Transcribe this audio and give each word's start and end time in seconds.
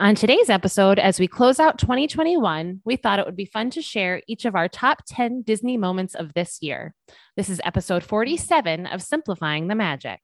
On 0.00 0.14
today's 0.14 0.48
episode, 0.48 0.98
as 0.98 1.20
we 1.20 1.28
close 1.28 1.60
out 1.60 1.78
2021, 1.78 2.80
we 2.86 2.96
thought 2.96 3.18
it 3.18 3.26
would 3.26 3.36
be 3.36 3.44
fun 3.44 3.68
to 3.68 3.82
share 3.82 4.22
each 4.26 4.46
of 4.46 4.54
our 4.56 4.66
top 4.66 5.02
10 5.06 5.42
Disney 5.42 5.76
moments 5.76 6.14
of 6.14 6.32
this 6.32 6.62
year. 6.62 6.94
This 7.36 7.50
is 7.50 7.60
episode 7.64 8.02
47 8.02 8.86
of 8.86 9.02
Simplifying 9.02 9.68
the 9.68 9.74
Magic. 9.74 10.20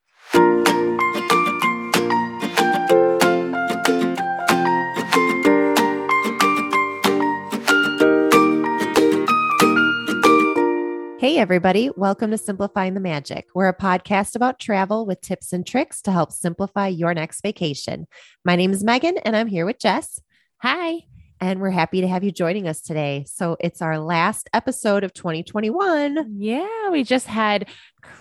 Hey, 11.27 11.38
everybody. 11.38 11.90
Welcome 11.97 12.31
to 12.31 12.38
Simplifying 12.38 12.95
the 12.95 13.01
Magic. 13.01 13.49
We're 13.53 13.67
a 13.67 13.76
podcast 13.76 14.37
about 14.37 14.61
travel 14.61 15.04
with 15.06 15.21
tips 15.21 15.53
and 15.53 15.67
tricks 15.67 16.01
to 16.02 16.12
help 16.12 16.30
simplify 16.30 16.87
your 16.87 17.15
next 17.15 17.41
vacation. 17.41 18.06
My 18.45 18.55
name 18.55 18.70
is 18.70 18.84
Megan, 18.84 19.19
and 19.19 19.34
I'm 19.34 19.48
here 19.48 19.66
with 19.66 19.80
Jess. 19.80 20.20
Hi. 20.59 21.01
And 21.41 21.61
we're 21.61 21.71
happy 21.71 22.01
to 22.01 22.07
have 22.07 22.23
you 22.23 22.30
joining 22.30 22.69
us 22.69 22.80
today. 22.80 23.25
So 23.27 23.57
it's 23.59 23.83
our 23.83 23.99
last 23.99 24.49
episode 24.55 25.02
of 25.02 25.15
2021. 25.15 26.37
Yeah, 26.39 26.91
we 26.91 27.02
just 27.02 27.27
had 27.27 27.66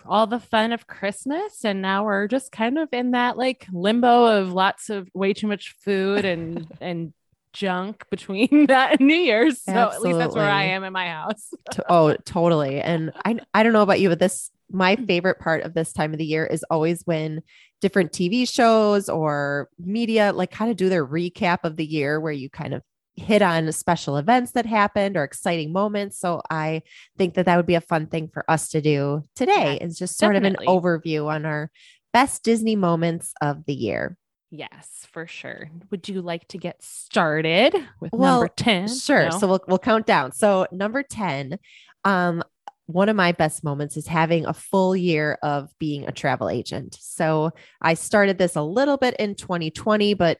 all 0.07 0.25
the 0.25 0.39
fun 0.39 0.71
of 0.71 0.87
Christmas, 0.87 1.63
and 1.63 1.83
now 1.83 2.05
we're 2.05 2.27
just 2.27 2.51
kind 2.51 2.79
of 2.79 2.89
in 2.91 3.11
that 3.11 3.37
like 3.37 3.67
limbo 3.71 4.41
of 4.41 4.51
lots 4.51 4.89
of 4.89 5.07
way 5.13 5.31
too 5.31 5.45
much 5.45 5.75
food 5.79 6.25
and 6.25 6.65
and 6.81 7.13
junk 7.55 8.05
between 8.11 8.65
that 8.67 8.99
and 8.99 9.07
New 9.07 9.15
Year's. 9.15 9.61
So 9.63 9.71
Absolutely. 9.71 9.95
at 9.95 10.01
least 10.01 10.19
that's 10.19 10.35
where 10.35 10.51
I 10.51 10.63
am 10.65 10.83
in 10.83 10.93
my 10.93 11.07
house. 11.07 11.49
oh, 11.89 12.15
totally. 12.25 12.81
And 12.81 13.11
I 13.23 13.39
I 13.53 13.63
don't 13.63 13.73
know 13.73 13.81
about 13.81 13.99
you, 13.99 14.09
but 14.09 14.19
this 14.19 14.51
my 14.71 14.95
mm-hmm. 14.95 15.05
favorite 15.05 15.39
part 15.39 15.63
of 15.63 15.73
this 15.73 15.93
time 15.93 16.11
of 16.11 16.19
the 16.19 16.25
year 16.25 16.45
is 16.45 16.63
always 16.69 17.01
when 17.05 17.41
different 17.81 18.11
TV 18.11 18.47
shows 18.47 19.09
or 19.09 19.69
media 19.79 20.31
like 20.33 20.51
kind 20.51 20.71
of 20.71 20.77
do 20.77 20.89
their 20.89 21.05
recap 21.05 21.59
of 21.63 21.75
the 21.75 21.85
year 21.85 22.19
where 22.19 22.33
you 22.33 22.49
kind 22.49 22.73
of 22.73 22.81
hit 23.15 23.41
on 23.41 23.71
special 23.71 24.17
events 24.17 24.51
that 24.51 24.65
happened 24.65 25.15
or 25.15 25.23
exciting 25.23 25.71
moments. 25.71 26.19
So 26.19 26.41
I 26.49 26.81
think 27.17 27.35
that 27.35 27.45
that 27.45 27.55
would 27.55 27.65
be 27.65 27.75
a 27.75 27.81
fun 27.81 28.07
thing 28.07 28.27
for 28.27 28.49
us 28.49 28.69
to 28.69 28.81
do 28.81 29.23
today 29.35 29.77
yeah, 29.79 29.85
is 29.85 29.97
just 29.97 30.17
sort 30.17 30.33
definitely. 30.33 30.65
of 30.65 30.73
an 30.73 30.81
overview 30.81 31.27
on 31.27 31.45
our 31.45 31.71
best 32.11 32.43
Disney 32.43 32.75
moments 32.75 33.33
of 33.41 33.65
the 33.65 33.73
year. 33.73 34.17
Yes, 34.51 35.07
for 35.11 35.27
sure. 35.27 35.69
Would 35.91 36.07
you 36.07 36.21
like 36.21 36.47
to 36.49 36.57
get 36.57 36.81
started 36.81 37.73
with 37.99 38.13
well, 38.13 38.39
number 38.39 38.53
10? 38.55 38.87
Sure. 38.89 39.29
No? 39.29 39.39
So 39.39 39.47
we'll 39.47 39.63
we'll 39.67 39.79
count 39.79 40.05
down. 40.05 40.31
So 40.31 40.67
number 40.71 41.03
10, 41.03 41.57
um, 42.03 42.43
one 42.85 43.09
of 43.09 43.15
my 43.15 43.31
best 43.31 43.63
moments 43.63 43.97
is 43.97 44.07
having 44.07 44.45
a 44.45 44.53
full 44.53 44.95
year 44.95 45.39
of 45.41 45.69
being 45.79 46.07
a 46.07 46.11
travel 46.11 46.49
agent. 46.49 46.97
So 46.99 47.51
I 47.81 47.95
started 47.95 48.37
this 48.37 48.55
a 48.55 48.61
little 48.61 48.97
bit 48.97 49.15
in 49.17 49.35
2020, 49.35 50.13
but 50.13 50.37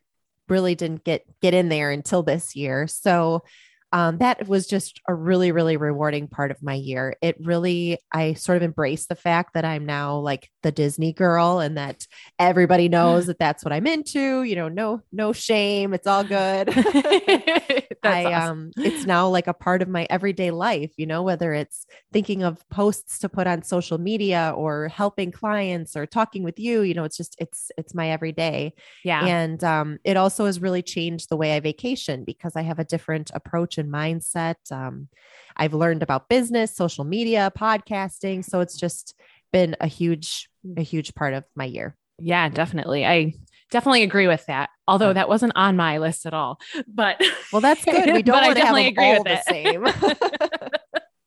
really 0.47 0.75
didn't 0.75 1.03
get 1.03 1.23
get 1.41 1.53
in 1.53 1.69
there 1.69 1.91
until 1.91 2.21
this 2.21 2.55
year. 2.55 2.87
So 2.87 3.43
um, 3.91 4.17
that 4.17 4.47
was 4.47 4.67
just 4.67 4.99
a 5.07 5.13
really, 5.13 5.51
really 5.51 5.77
rewarding 5.77 6.27
part 6.27 6.51
of 6.51 6.61
my 6.61 6.73
year. 6.73 7.15
It 7.21 7.37
really, 7.39 7.99
I 8.11 8.33
sort 8.33 8.57
of 8.57 8.63
embraced 8.63 9.09
the 9.09 9.15
fact 9.15 9.53
that 9.53 9.63
I'm 9.63 9.85
now 9.85 10.17
like 10.17 10.49
the 10.63 10.71
Disney 10.71 11.13
girl 11.13 11.59
and 11.59 11.77
that 11.77 12.05
everybody 12.37 12.89
knows 12.89 13.25
that 13.27 13.39
that's 13.39 13.63
what 13.63 13.71
I'm 13.71 13.87
into. 13.87 14.43
You 14.43 14.55
know, 14.55 14.67
no, 14.67 15.01
no 15.11 15.31
shame. 15.33 15.93
It's 15.93 16.07
all 16.07 16.23
good. 16.23 16.69
I, 18.03 18.25
awesome. 18.25 18.57
um, 18.57 18.71
it's 18.77 19.05
now 19.05 19.27
like 19.29 19.47
a 19.47 19.53
part 19.53 19.81
of 19.81 19.87
my 19.87 20.05
everyday 20.09 20.51
life, 20.51 20.91
you 20.97 21.05
know, 21.05 21.23
whether 21.23 21.53
it's 21.53 21.85
thinking 22.13 22.43
of 22.43 22.67
posts 22.69 23.19
to 23.19 23.29
put 23.29 23.47
on 23.47 23.63
social 23.63 23.97
media 23.97 24.53
or 24.55 24.89
helping 24.89 25.31
clients 25.31 25.95
or 25.95 26.05
talking 26.05 26.43
with 26.43 26.59
you, 26.59 26.81
you 26.81 26.93
know, 26.93 27.03
it's 27.03 27.17
just, 27.17 27.35
it's, 27.39 27.71
it's 27.77 27.95
my 27.95 28.09
everyday. 28.09 28.73
Yeah. 29.03 29.25
And, 29.25 29.63
um, 29.63 29.97
it 30.03 30.17
also 30.17 30.45
has 30.45 30.59
really 30.59 30.81
changed 30.81 31.29
the 31.29 31.37
way 31.37 31.55
I 31.55 31.59
vacation 31.59 32.23
because 32.23 32.55
I 32.55 32.61
have 32.61 32.79
a 32.79 32.83
different 32.83 33.31
approach 33.33 33.77
and 33.77 33.84
mindset. 33.85 34.55
Um, 34.71 35.07
I've 35.55 35.73
learned 35.73 36.03
about 36.03 36.29
business, 36.29 36.75
social 36.75 37.03
media, 37.03 37.51
podcasting. 37.57 38.43
So 38.43 38.59
it's 38.59 38.77
just 38.77 39.15
been 39.51 39.75
a 39.79 39.87
huge, 39.87 40.49
a 40.77 40.81
huge 40.81 41.15
part 41.15 41.33
of 41.33 41.43
my 41.55 41.65
year. 41.65 41.95
Yeah, 42.19 42.49
definitely. 42.49 43.05
I 43.05 43.33
definitely 43.71 44.03
agree 44.03 44.27
with 44.27 44.45
that. 44.47 44.69
Although 44.87 45.13
that 45.13 45.29
wasn't 45.29 45.53
on 45.55 45.75
my 45.75 45.97
list 45.97 46.25
at 46.25 46.33
all. 46.33 46.59
But 46.87 47.21
well, 47.51 47.61
that's 47.61 47.83
good. 47.85 48.13
We 48.13 48.21
don't 48.21 48.41
want 48.41 48.57
to 48.57 48.65
have 48.65 48.75
agree 48.75 49.15
all 49.15 49.23
the 49.23 49.41
same. 49.47 49.87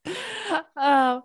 uh, 0.76 1.20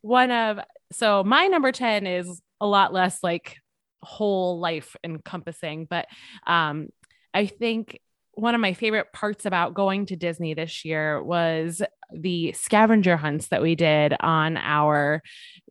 one 0.00 0.30
of 0.30 0.58
so 0.92 1.22
my 1.24 1.46
number 1.46 1.72
10 1.72 2.06
is 2.06 2.40
a 2.60 2.66
lot 2.66 2.92
less 2.92 3.22
like 3.22 3.56
whole 4.02 4.58
life 4.58 4.96
encompassing, 5.04 5.86
but 5.88 6.06
um, 6.46 6.88
I 7.34 7.46
think 7.46 8.00
one 8.38 8.54
of 8.54 8.60
my 8.60 8.72
favorite 8.72 9.12
parts 9.12 9.46
about 9.46 9.74
going 9.74 10.06
to 10.06 10.16
Disney 10.16 10.54
this 10.54 10.84
year 10.84 11.20
was 11.22 11.82
the 12.12 12.52
scavenger 12.52 13.16
hunts 13.16 13.48
that 13.48 13.62
we 13.62 13.74
did 13.74 14.14
on 14.20 14.56
our 14.56 15.22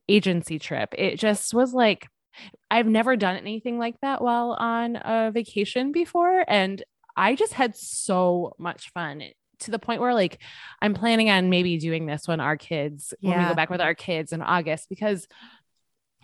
agency 0.10 0.60
trip. 0.60 0.94
It 0.98 1.18
just 1.18 1.54
was 1.54 1.74
like, 1.74 2.10
I've 2.70 2.86
never 2.86 3.16
done 3.16 3.38
anything 3.38 3.80
like 3.80 3.96
that 4.02 4.22
while 4.22 4.52
on 4.60 4.98
a 4.98 5.32
vacation 5.34 5.94
before. 5.94 6.44
And 6.48 6.84
I 7.16 7.36
just 7.36 7.54
had 7.54 7.76
so 7.76 8.54
much 8.60 8.92
fun 8.92 9.24
to 9.60 9.72
the 9.72 9.80
point 9.80 10.02
where 10.02 10.14
like 10.14 10.40
I'm 10.82 10.94
planning 10.94 11.30
on 11.30 11.50
maybe 11.50 11.78
doing 11.78 12.06
this 12.06 12.28
when 12.28 12.42
our 12.42 12.58
kids, 12.58 13.14
yeah. 13.22 13.30
when 13.30 13.40
we 13.40 13.50
go 13.50 13.56
back 13.56 13.70
with 13.70 13.82
our 13.82 13.96
kids 13.96 14.34
in 14.34 14.42
August, 14.42 14.90
because 14.90 15.26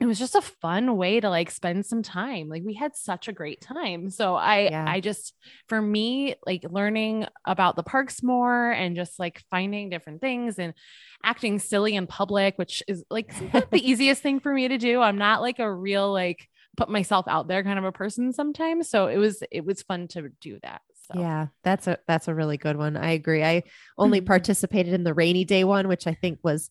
it 0.01 0.05
was 0.05 0.17
just 0.19 0.35
a 0.35 0.41
fun 0.41 0.97
way 0.97 1.19
to 1.19 1.29
like 1.29 1.51
spend 1.51 1.85
some 1.85 2.01
time 2.01 2.49
like 2.49 2.63
we 2.65 2.73
had 2.73 2.95
such 2.95 3.27
a 3.27 3.33
great 3.33 3.61
time. 3.61 4.09
So 4.09 4.35
i 4.35 4.61
yeah. 4.61 4.85
i 4.87 4.99
just 4.99 5.35
for 5.67 5.81
me 5.81 6.35
like 6.45 6.65
learning 6.69 7.27
about 7.45 7.75
the 7.75 7.83
parks 7.83 8.23
more 8.23 8.71
and 8.71 8.95
just 8.95 9.19
like 9.19 9.43
finding 9.51 9.89
different 9.89 10.21
things 10.21 10.59
and 10.59 10.73
acting 11.23 11.59
silly 11.59 11.95
in 11.95 12.07
public 12.07 12.57
which 12.57 12.83
is 12.87 13.03
like 13.09 13.33
the 13.69 13.89
easiest 13.89 14.21
thing 14.21 14.39
for 14.39 14.53
me 14.53 14.67
to 14.67 14.77
do. 14.77 15.01
I'm 15.01 15.17
not 15.17 15.41
like 15.41 15.59
a 15.59 15.73
real 15.73 16.11
like 16.11 16.47
put 16.75 16.89
myself 16.89 17.27
out 17.27 17.47
there 17.47 17.63
kind 17.63 17.77
of 17.77 17.85
a 17.85 17.91
person 17.91 18.33
sometimes. 18.33 18.89
So 18.89 19.07
it 19.07 19.17
was 19.17 19.43
it 19.51 19.63
was 19.63 19.83
fun 19.83 20.07
to 20.09 20.29
do 20.41 20.59
that 20.63 20.81
so. 21.03 21.19
Yeah, 21.19 21.47
that's 21.63 21.87
a 21.87 21.97
that's 22.07 22.27
a 22.29 22.33
really 22.33 22.57
good 22.57 22.77
one. 22.77 22.95
I 22.95 23.11
agree. 23.11 23.43
I 23.43 23.63
only 23.97 24.21
participated 24.33 24.93
in 24.93 25.03
the 25.03 25.13
rainy 25.13 25.43
day 25.43 25.63
one, 25.65 25.87
which 25.87 26.07
I 26.07 26.13
think 26.13 26.39
was 26.43 26.69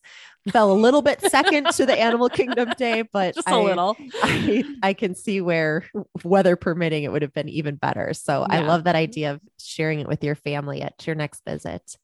fell 0.49 0.71
a 0.71 0.73
little 0.73 1.01
bit 1.03 1.21
second 1.21 1.67
to 1.71 1.85
the 1.85 1.99
Animal 1.99 2.29
Kingdom 2.29 2.71
day, 2.77 3.03
but 3.03 3.35
just 3.35 3.47
a 3.47 3.51
I, 3.51 3.61
little. 3.61 3.95
I, 4.23 4.63
I 4.81 4.93
can 4.93 5.13
see 5.13 5.39
where 5.39 5.85
weather 6.23 6.55
permitting 6.55 7.03
it 7.03 7.11
would 7.11 7.21
have 7.21 7.33
been 7.33 7.49
even 7.49 7.75
better. 7.75 8.13
So 8.13 8.45
yeah. 8.49 8.57
I 8.57 8.59
love 8.61 8.85
that 8.85 8.95
idea 8.95 9.33
of 9.33 9.41
sharing 9.59 9.99
it 9.99 10.07
with 10.07 10.23
your 10.23 10.35
family 10.35 10.81
at 10.81 11.05
your 11.05 11.15
next 11.15 11.43
visit. 11.45 11.95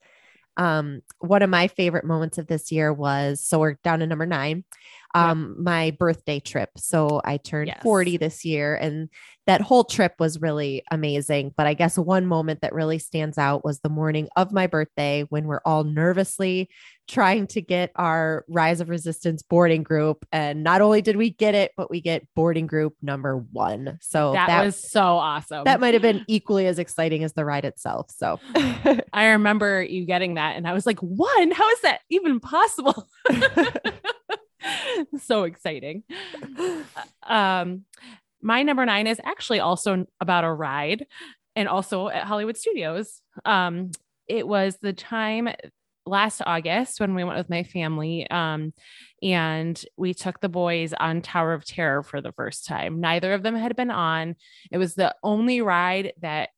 Um, 0.55 1.01
one 1.19 1.41
of 1.41 1.49
my 1.49 1.67
favorite 1.67 2.05
moments 2.05 2.37
of 2.37 2.47
this 2.47 2.71
year 2.71 2.93
was 2.93 3.43
so 3.43 3.59
we're 3.59 3.77
down 3.83 3.99
to 3.99 4.07
number 4.07 4.25
nine 4.25 4.65
um 5.15 5.55
yeah. 5.57 5.63
my 5.63 5.91
birthday 5.91 6.39
trip. 6.39 6.69
So 6.77 7.21
i 7.23 7.37
turned 7.37 7.67
yes. 7.67 7.81
40 7.83 8.17
this 8.17 8.45
year 8.45 8.75
and 8.75 9.09
that 9.47 9.61
whole 9.61 9.83
trip 9.83 10.13
was 10.19 10.39
really 10.39 10.83
amazing. 10.91 11.53
But 11.55 11.67
i 11.67 11.73
guess 11.73 11.97
one 11.97 12.25
moment 12.25 12.61
that 12.61 12.73
really 12.73 12.99
stands 12.99 13.37
out 13.37 13.63
was 13.63 13.79
the 13.79 13.89
morning 13.89 14.29
of 14.35 14.51
my 14.51 14.67
birthday 14.67 15.25
when 15.29 15.45
we're 15.45 15.61
all 15.65 15.83
nervously 15.83 16.69
trying 17.07 17.47
to 17.47 17.59
get 17.59 17.91
our 17.95 18.45
rise 18.47 18.81
of 18.81 18.89
resistance 18.89 19.41
boarding 19.41 19.81
group. 19.81 20.23
And 20.31 20.63
not 20.63 20.81
only 20.81 21.01
did 21.01 21.17
we 21.17 21.31
get 21.31 21.55
it 21.55 21.71
but 21.75 21.89
we 21.89 22.01
get 22.01 22.27
boarding 22.35 22.67
group 22.67 22.95
number 23.01 23.37
1 23.51 23.97
so 24.01 24.33
that, 24.33 24.47
that 24.47 24.65
was 24.65 24.75
so 24.75 25.01
awesome. 25.01 25.63
that 25.63 25.79
might 25.79 25.93
have 25.93 26.03
been 26.03 26.23
equally 26.27 26.67
as 26.67 26.79
exciting 26.79 27.23
as 27.23 27.33
the 27.33 27.45
ride 27.45 27.65
itself. 27.65 28.11
So 28.11 28.39
i 29.13 29.27
remember 29.31 29.81
you 29.81 30.05
getting 30.05 30.35
that 30.35 30.55
and 30.55 30.67
i 30.67 30.73
was 30.73 30.85
like 30.85 30.99
one 30.99 31.51
how 31.51 31.69
is 31.69 31.81
that 31.81 32.01
even 32.09 32.39
possible 32.39 33.07
so 35.21 35.43
exciting. 35.43 36.03
Um, 37.23 37.85
my 38.41 38.63
number 38.63 38.85
nine 38.85 39.07
is 39.07 39.19
actually 39.23 39.59
also 39.59 40.05
about 40.19 40.43
a 40.43 40.51
ride 40.51 41.05
and 41.55 41.67
also 41.67 42.07
at 42.07 42.23
Hollywood 42.23 42.57
Studios. 42.57 43.21
Um, 43.45 43.91
it 44.27 44.47
was 44.47 44.77
the 44.81 44.93
time 44.93 45.49
last 46.05 46.41
August 46.45 46.99
when 46.99 47.15
we 47.15 47.23
went 47.23 47.37
with 47.37 47.49
my 47.49 47.63
family. 47.63 48.29
Um, 48.29 48.73
and 49.21 49.81
we 49.97 50.13
took 50.13 50.39
the 50.39 50.49
boys 50.49 50.93
on 50.93 51.21
Tower 51.21 51.53
of 51.53 51.65
Terror 51.65 52.03
for 52.03 52.21
the 52.21 52.31
first 52.31 52.65
time. 52.65 52.99
Neither 52.99 53.33
of 53.33 53.43
them 53.43 53.55
had 53.55 53.75
been 53.75 53.91
on. 53.91 54.35
It 54.71 54.77
was 54.77 54.95
the 54.95 55.15
only 55.23 55.61
ride 55.61 56.13
that 56.21 56.49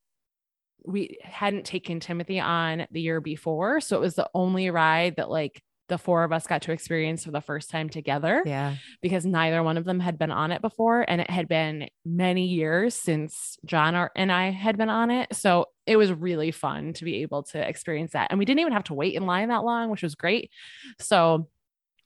we 0.83 1.17
hadn't 1.23 1.65
taken 1.65 1.99
Timothy 1.99 2.39
on 2.39 2.87
the 2.91 3.01
year 3.01 3.21
before. 3.21 3.81
So 3.81 3.97
it 3.97 4.01
was 4.01 4.15
the 4.15 4.29
only 4.33 4.69
ride 4.69 5.17
that 5.17 5.29
like 5.29 5.61
the 5.91 5.97
four 5.97 6.23
of 6.23 6.31
us 6.31 6.47
got 6.47 6.61
to 6.61 6.71
experience 6.71 7.25
for 7.25 7.31
the 7.31 7.41
first 7.41 7.69
time 7.69 7.89
together. 7.89 8.41
Yeah. 8.45 8.77
Because 9.01 9.25
neither 9.25 9.61
one 9.61 9.77
of 9.77 9.83
them 9.83 9.99
had 9.99 10.17
been 10.17 10.31
on 10.31 10.53
it 10.53 10.61
before. 10.61 11.03
And 11.05 11.19
it 11.19 11.29
had 11.29 11.49
been 11.49 11.89
many 12.05 12.45
years 12.47 12.95
since 12.95 13.57
John 13.65 14.07
and 14.15 14.31
I 14.31 14.51
had 14.51 14.77
been 14.77 14.89
on 14.89 15.11
it. 15.11 15.35
So 15.35 15.65
it 15.85 15.97
was 15.97 16.13
really 16.13 16.51
fun 16.51 16.93
to 16.93 17.03
be 17.03 17.17
able 17.23 17.43
to 17.43 17.59
experience 17.59 18.13
that. 18.13 18.27
And 18.31 18.39
we 18.39 18.45
didn't 18.45 18.61
even 18.61 18.71
have 18.71 18.85
to 18.85 18.93
wait 18.93 19.15
in 19.15 19.25
line 19.25 19.49
that 19.49 19.65
long, 19.65 19.89
which 19.89 20.01
was 20.01 20.15
great. 20.15 20.49
So 20.99 21.49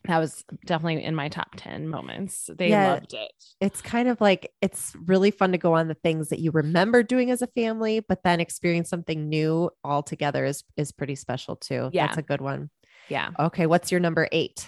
that 0.06 0.18
was 0.18 0.44
definitely 0.66 1.04
in 1.04 1.14
my 1.16 1.30
top 1.30 1.50
10 1.58 1.88
moments. 1.88 2.50
They 2.58 2.70
Yeah. 2.70 2.94
loved 2.94 3.14
it. 3.14 3.32
It's 3.62 3.84
kind 3.84 4.08
of 4.08 4.20
like 4.20 4.52
it's 4.64 4.96
really 5.06 5.30
fun 5.30 5.52
to 5.52 5.58
go 5.60 5.74
on 5.74 5.88
the 5.88 5.94
things 5.96 6.30
that 6.30 6.40
you 6.40 6.50
remember 6.52 7.04
doing 7.04 7.30
as 7.30 7.44
a 7.44 7.48
family, 7.48 8.00
but 8.00 8.24
then 8.24 8.40
experience 8.40 8.90
something 8.90 9.30
new 9.30 9.70
all 9.84 10.02
together 10.02 10.44
is 10.44 10.64
is 10.76 10.92
pretty 10.92 11.16
special 11.16 11.56
too. 11.56 11.92
Yeah. 11.94 12.08
That's 12.08 12.18
a 12.18 12.24
good 12.24 12.42
one. 12.42 12.72
Yeah. 13.10 13.30
Okay, 13.40 13.66
what's 13.66 13.92
your 13.92 14.00
number 14.00 14.28
eight? 14.32 14.68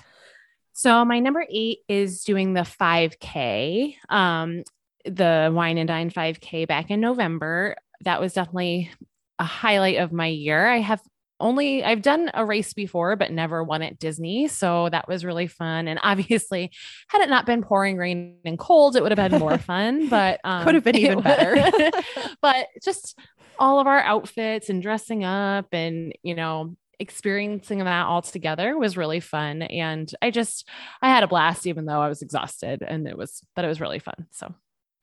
So 0.74 1.04
my 1.06 1.20
number 1.20 1.46
eight 1.50 1.80
is 1.88 2.24
doing 2.24 2.54
the 2.54 2.62
5K, 2.62 3.96
um, 4.10 4.64
the 5.06 5.52
Wine 5.54 5.78
and 5.78 5.88
Dine 5.88 6.12
5K 6.12 6.68
back 6.68 6.92
in 6.92 7.00
November. 7.00 7.76
That 8.02 8.22
was 8.22 8.34
definitely 8.34 8.92
a 9.40 9.44
highlight 9.44 9.98
of 9.98 10.12
my 10.12 10.28
year. 10.28 10.68
I 10.68 10.78
have 10.78 11.02
only 11.40 11.84
I've 11.84 12.02
done 12.02 12.32
a 12.34 12.46
race 12.46 12.74
before, 12.74 13.16
but 13.16 13.32
never 13.32 13.64
won 13.64 13.82
at 13.82 14.00
Disney, 14.00 14.48
so 14.48 14.90
that 14.90 15.08
was 15.08 15.24
really 15.26 15.48
fun. 15.48 15.88
And 15.88 16.00
obviously, 16.02 16.72
had 17.08 17.22
it 17.22 17.30
not 17.30 17.46
been 17.46 17.62
pouring 17.62 17.98
rain 17.98 18.38
and 18.46 18.58
cold, 18.58 18.96
it 18.96 19.04
would 19.04 19.16
have 19.16 19.32
been 19.32 19.40
more 19.40 19.58
fun. 19.58 20.10
But 20.10 20.40
um, 20.44 20.64
Could 20.64 20.76
have 20.76 20.84
been 20.84 20.96
even 20.96 21.22
better. 21.24 21.92
but 22.42 22.68
just 22.84 23.18
all 23.60 23.80
of 23.80 23.88
our 23.88 24.00
outfits 24.00 24.70
and 24.70 24.82
dressing 24.82 25.24
up 25.24 25.68
and 25.72 26.14
you 26.24 26.36
know 26.36 26.76
experiencing 27.00 27.80
that 27.80 28.06
all 28.06 28.22
together 28.22 28.78
was 28.78 28.98
really 28.98 29.20
fun 29.20 29.62
and 29.62 30.14
i 30.22 30.32
just 30.32 30.68
i 31.02 31.10
had 31.10 31.24
a 31.24 31.28
blast 31.28 31.68
even 31.68 31.86
though 31.86 32.02
i 32.02 32.10
was 32.10 32.22
exhausted 32.22 32.82
and 32.82 33.08
it 33.08 33.18
was 33.18 33.42
but 33.56 33.64
it 33.64 33.68
was 33.68 33.82
really 33.82 34.00
fun 34.00 34.26
so 34.32 34.54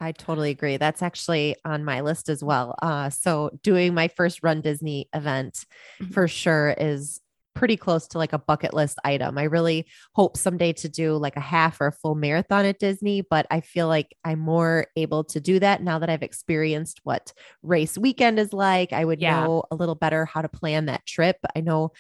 I 0.01 0.11
totally 0.11 0.51
agree. 0.51 0.77
That's 0.77 1.03
actually 1.03 1.55
on 1.65 1.85
my 1.85 2.01
list 2.01 2.29
as 2.29 2.43
well. 2.43 2.75
Uh, 2.83 3.11
so 3.11 3.57
doing 3.63 3.95
my 3.95 4.09
first 4.09 4.43
Run 4.43 4.61
Disney 4.61 5.09
event 5.15 5.65
Mhm. 6.03 6.13
for 6.13 6.27
sure 6.29 6.75
is 6.77 7.21
pretty 7.55 7.77
close 7.77 8.07
to 8.09 8.19
like 8.19 8.33
a 8.33 8.39
bucket 8.39 8.75
list 8.75 8.99
item. 9.05 9.39
I 9.39 9.45
really 9.45 9.87
hope 10.15 10.37
someday 10.37 10.73
to 10.75 10.89
do 10.89 11.17
like 11.17 11.37
a 11.37 11.41
half 11.41 11.81
or 11.81 11.87
a 11.87 11.93
full 11.93 12.15
marathon 12.15 12.65
at 12.65 12.79
Disney, 12.79 13.21
but 13.23 13.47
I 13.51 13.61
feel 13.61 13.89
like 13.89 14.15
I'm 14.25 14.41
more 14.41 14.87
able 14.97 15.25
to 15.25 15.41
do 15.41 15.59
that 15.61 15.83
now 15.83 15.99
that 15.99 16.11
I've 16.11 16.23
experienced 16.23 17.01
what 17.05 17.33
race 17.63 17.97
weekend 17.97 18.39
is 18.39 18.53
like. 18.53 18.93
I 18.93 19.05
would 19.05 19.21
Yeah. 19.21 19.41
know 19.45 19.65
a 19.71 19.75
little 19.75 19.95
better 19.95 20.25
how 20.27 20.43
to 20.43 20.49
plan 20.49 20.87
that 20.87 21.07
trip. 21.07 21.37
I 21.55 21.61
know 21.61 21.93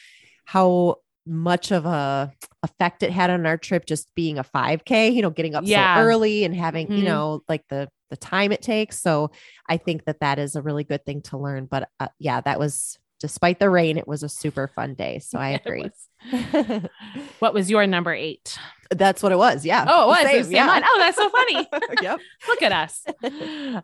how 0.44 0.96
much 1.26 1.70
of 1.72 1.86
a 1.86 2.30
effect 2.62 3.02
it 3.02 3.10
had 3.10 3.30
on 3.30 3.46
our 3.46 3.56
trip 3.56 3.86
just 3.86 4.14
being 4.14 4.38
a 4.38 4.44
5k 4.44 5.08
you 5.14 5.22
know 5.22 5.30
getting 5.30 5.54
up 5.54 5.64
Yeah. 5.66 5.94
so 5.96 6.02
early 6.02 6.44
and 6.44 6.54
having 6.54 6.90
you 6.92 7.02
Mhm. 7.02 7.04
know 7.06 7.42
like 7.48 7.62
the 7.70 7.88
the 8.10 8.16
time 8.18 8.52
it 8.52 8.60
takes 8.60 9.00
so 9.00 9.30
i 9.66 9.78
think 9.78 10.04
that 10.04 10.20
that 10.20 10.38
is 10.38 10.54
a 10.54 10.60
really 10.62 10.84
good 10.84 11.02
thing 11.06 11.22
to 11.22 11.38
learn 11.38 11.64
but 11.64 11.88
uh, 11.98 12.08
yeah 12.18 12.42
that 12.42 12.58
was 12.58 12.98
despite 13.20 13.58
the 13.58 13.70
rain 13.70 13.96
it 13.98 14.06
was 14.08 14.22
a 14.22 14.28
super 14.28 14.68
fun 14.68 14.94
day 14.94 15.18
so 15.18 15.38
i 15.38 15.50
agree 15.64 15.90
what 17.38 17.52
was 17.54 17.70
your 17.70 17.86
number 17.86 18.12
eight? 18.14 18.56
that's 18.90 19.22
what 19.22 19.32
it 19.32 19.38
was 19.38 19.64
yeah 19.64 19.84
Oh, 19.88 20.04
it 20.04 20.06
was. 20.08 20.18
Same, 20.18 20.34
It 20.34 20.38
was 20.38 20.48
the 20.48 20.54
same 20.56 20.66
one. 20.66 20.82
Oh, 20.84 20.96
that's 20.98 21.16
so 21.16 21.28
funny. 21.30 21.68
yep 22.02 22.20
Look 22.48 22.62
at 22.62 22.72
us. 22.72 23.04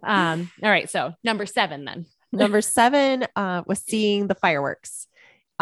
Um, 0.02 0.50
all 0.62 0.70
right. 0.70 0.88
So 0.88 1.14
number 1.24 1.46
seven 1.46 1.84
then. 1.84 2.06
number 2.32 2.60
seven 2.60 3.26
uh, 3.34 3.62
was 3.66 3.80
seeing 3.80 4.26
the 4.28 4.34
fireworks. 4.34 5.06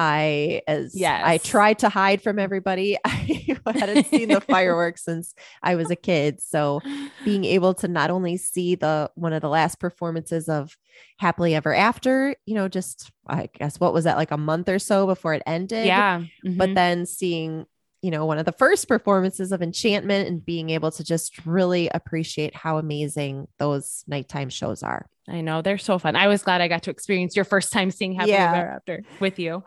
I 0.00 0.62
as 0.68 0.94
Yes. 0.94 1.22
I 1.26 1.38
tried 1.38 1.80
to 1.80 1.88
hide 1.88 2.22
from 2.22 2.38
everybody. 2.38 2.96
I 3.04 3.56
hadn't 3.66 4.06
seen 4.06 4.28
the 4.28 4.40
fireworks 4.48 5.04
since 5.04 5.34
I 5.60 5.74
was 5.74 5.90
a 5.90 5.96
kid. 5.96 6.40
So 6.40 6.80
being 7.24 7.44
able 7.44 7.74
to 7.74 7.88
not 7.88 8.10
only 8.10 8.36
see 8.36 8.76
the 8.76 9.10
one 9.16 9.32
of 9.32 9.42
the 9.42 9.48
last 9.48 9.80
performances 9.80 10.48
of 10.48 10.76
Happily 11.18 11.56
Ever 11.56 11.74
After, 11.74 12.36
you 12.46 12.54
know, 12.54 12.68
just 12.68 13.10
I 13.26 13.48
guess 13.52 13.80
what 13.80 13.92
was 13.92 14.04
that 14.04 14.16
like 14.16 14.30
a 14.30 14.36
month 14.38 14.68
or 14.68 14.78
so 14.78 15.04
before 15.06 15.34
it 15.34 15.42
ended? 15.46 15.86
Yeah. 15.86 16.22
But 16.44 16.70
Mhm. 16.70 16.74
then 16.76 17.06
seeing, 17.06 17.66
you 18.00 18.12
know, 18.12 18.24
one 18.24 18.38
of 18.38 18.44
the 18.46 18.52
first 18.52 18.86
performances 18.86 19.50
of 19.50 19.62
Enchantment 19.62 20.28
and 20.28 20.46
being 20.46 20.70
able 20.70 20.92
to 20.92 21.02
just 21.02 21.44
really 21.44 21.88
appreciate 21.92 22.54
how 22.54 22.78
amazing 22.78 23.48
those 23.58 24.04
nighttime 24.06 24.48
shows 24.48 24.84
are. 24.84 25.08
I 25.28 25.40
know 25.40 25.62
they're 25.62 25.78
so 25.78 25.98
fun. 25.98 26.16
I 26.16 26.28
was 26.28 26.42
glad 26.42 26.60
I 26.60 26.68
got 26.68 26.84
to 26.84 26.90
experience 26.90 27.36
your 27.36 27.44
first 27.44 27.72
time 27.72 27.90
seeing 27.90 28.14
Happy 28.14 28.30
Yeah. 28.30 28.52
Ever 28.54 28.70
After 28.70 29.02
with 29.20 29.38
you. 29.38 29.62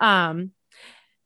Um, 0.00 0.52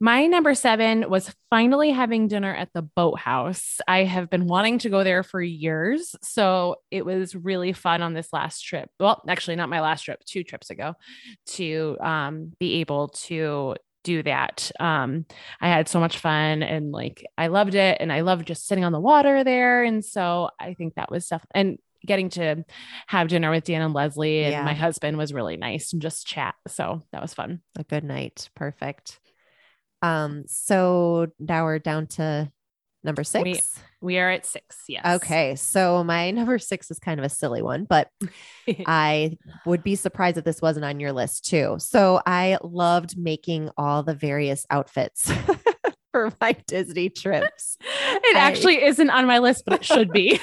my 0.02 0.26
number 0.26 0.54
seven 0.54 1.10
was 1.10 1.34
finally 1.50 1.90
having 1.90 2.26
dinner 2.26 2.54
at 2.54 2.70
the 2.72 2.81
boathouse. 2.81 3.81
I 3.87 4.04
have 4.04 4.31
been 4.31 4.46
wanting 4.46 4.78
to 4.78 4.88
go 4.88 5.04
there 5.04 5.22
for 5.22 5.42
years. 5.42 6.16
So 6.22 6.76
it 6.90 7.04
was 7.04 7.34
really 7.34 7.75
fun 7.75 8.00
on 8.00 8.14
this 8.14 8.32
last 8.32 8.62
trip. 8.62 8.88
Well, 8.98 9.22
actually, 9.28 9.56
not 9.56 9.69
my 9.69 9.82
last 9.82 10.04
trip, 10.04 10.25
two 10.25 10.43
trips 10.43 10.70
ago, 10.70 10.94
to 11.48 11.98
um, 12.00 12.52
be 12.58 12.76
able 12.76 13.08
to 13.08 13.76
do 14.02 14.22
that. 14.22 14.70
Um, 14.81 15.26
I 15.60 15.69
had 15.69 15.86
so 15.86 16.00
much 16.00 16.19
fun 16.19 16.62
and 16.62 16.93
like 16.93 17.26
I 17.36 17.48
loved 17.48 17.75
it. 17.75 17.98
And 18.00 18.10
I 18.10 18.22
loved 18.22 18.46
just 18.46 18.66
sitting 18.66 18.84
on 18.84 18.93
the 18.93 19.00
water 19.00 19.44
there. 19.44 19.84
And 19.84 20.02
so 20.02 20.48
I 20.58 20.72
think 20.72 20.94
that 20.94 21.10
was 21.10 21.26
stuff 21.26 21.44
and 21.54 21.78
getting 22.06 22.29
to 22.31 22.64
have 23.06 23.29
dinner 23.29 23.50
with 23.50 23.64
Dan 23.64 23.82
and 23.82 23.94
Leslie 23.94 24.43
and 24.44 24.52
Yeah. 24.52 24.64
my 24.64 24.75
husband 24.75 25.17
was 25.19 25.32
really 25.32 25.56
nice 25.56 25.93
and 25.93 26.00
just 26.00 26.26
chat. 26.26 26.55
So 26.69 27.02
that 27.12 27.20
was 27.23 27.35
fun. 27.35 27.61
a 27.79 27.85
good 27.85 28.05
night. 28.05 28.49
Perfect. 28.55 29.20
Um, 30.02 30.44
so 30.47 31.26
now 31.38 31.64
we're 31.64 31.79
down 31.79 32.06
to 32.08 32.50
number 33.05 33.25
six. 33.25 33.43
We- 33.44 33.61
We 34.02 34.19
are 34.19 34.31
at 34.31 34.47
six. 34.47 34.76
Yes. 34.88 35.05
Okay, 35.23 35.56
so 35.56 36.02
my 36.02 36.31
number 36.31 36.58
six 36.58 36.91
is 36.91 36.99
kind 36.99 37.20
of 37.20 37.26
a 37.26 37.29
silly 37.29 37.61
one, 37.61 37.85
but 37.85 38.08
I 38.87 39.37
would 39.67 39.82
be 39.82 39.94
surprised 39.94 40.38
if 40.38 40.44
this 40.44 40.62
wasn't 40.62 40.87
on 40.87 41.00
your 41.00 41.12
list 41.12 41.44
too. 41.44 41.76
So 41.79 42.23
I 42.25 42.56
loved 42.62 43.19
making 43.19 43.69
all 43.76 44.03
the 44.03 44.14
various 44.14 44.64
outfits 44.70 45.31
for 46.12 46.32
my 46.41 46.56
Disney 46.67 47.11
trips. 47.11 47.76
it 47.82 48.37
I- 48.37 48.38
actually 48.41 48.82
isn't 48.82 49.11
on 49.11 49.26
my 49.26 49.38
list, 49.38 49.64
but 49.67 49.75
it 49.81 49.85
should 49.85 50.11
be. 50.12 50.41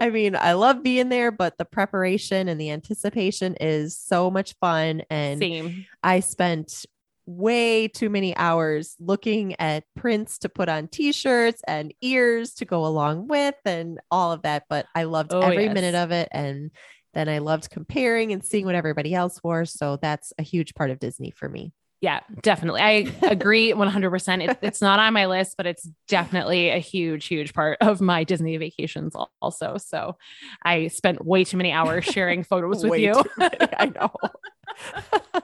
I 0.00 0.10
mean, 0.10 0.34
I 0.34 0.54
love 0.54 0.82
being 0.82 1.08
there, 1.10 1.30
but 1.30 1.58
the 1.58 1.64
preparation 1.64 2.48
and 2.48 2.60
the 2.60 2.70
anticipation 2.70 3.54
is 3.60 3.96
so 3.96 4.30
much 4.30 4.54
fun. 4.60 5.02
And 5.10 5.38
Same. 5.38 5.86
I 6.02 6.20
spent 6.20 6.86
way 7.26 7.86
too 7.86 8.10
many 8.10 8.34
hours 8.36 8.96
looking 8.98 9.54
at 9.60 9.84
prints 9.94 10.38
to 10.38 10.48
put 10.48 10.68
on 10.68 10.88
t-shirts 10.88 11.62
and 11.68 11.94
ears 12.00 12.54
to 12.54 12.64
go 12.64 12.84
along 12.84 13.28
with 13.28 13.54
and 13.64 14.00
all 14.10 14.32
of 14.32 14.42
that 14.42 14.64
but 14.68 14.86
i 14.96 15.04
loved 15.04 15.32
Oh, 15.32 15.40
every 15.40 15.66
yes. 15.66 15.74
minute 15.74 15.94
of 15.94 16.10
it 16.10 16.28
and 16.32 16.72
then 17.14 17.28
i 17.28 17.38
loved 17.38 17.70
comparing 17.70 18.32
and 18.32 18.44
seeing 18.44 18.64
what 18.64 18.74
everybody 18.74 19.14
else 19.14 19.38
wore 19.44 19.64
so 19.64 19.96
that's 20.02 20.32
a 20.38 20.42
huge 20.42 20.74
part 20.74 20.90
of 20.90 20.98
disney 20.98 21.30
for 21.30 21.48
me 21.48 21.72
Yeah, 22.00 22.20
definitely. 22.40 22.80
I 22.80 23.12
agree 23.22 23.72
100%. 23.72 24.48
It, 24.48 24.58
it's 24.62 24.80
not 24.80 24.98
on 24.98 25.12
my 25.12 25.26
list, 25.26 25.56
but 25.58 25.66
it's 25.66 25.86
definitely 26.08 26.70
a 26.70 26.78
huge, 26.78 27.26
huge 27.26 27.52
part 27.52 27.76
of 27.82 28.00
my 28.00 28.24
Disney 28.24 28.56
vacations 28.56 29.14
also. 29.42 29.76
So 29.76 30.16
I 30.64 30.88
spent 30.88 31.24
way 31.24 31.44
too 31.44 31.58
many 31.58 31.72
hours 31.72 32.06
sharing 32.06 32.42
photos 32.42 32.82
with 32.82 32.98
you. 33.00 33.22
i 33.38 33.86
know 33.94 34.10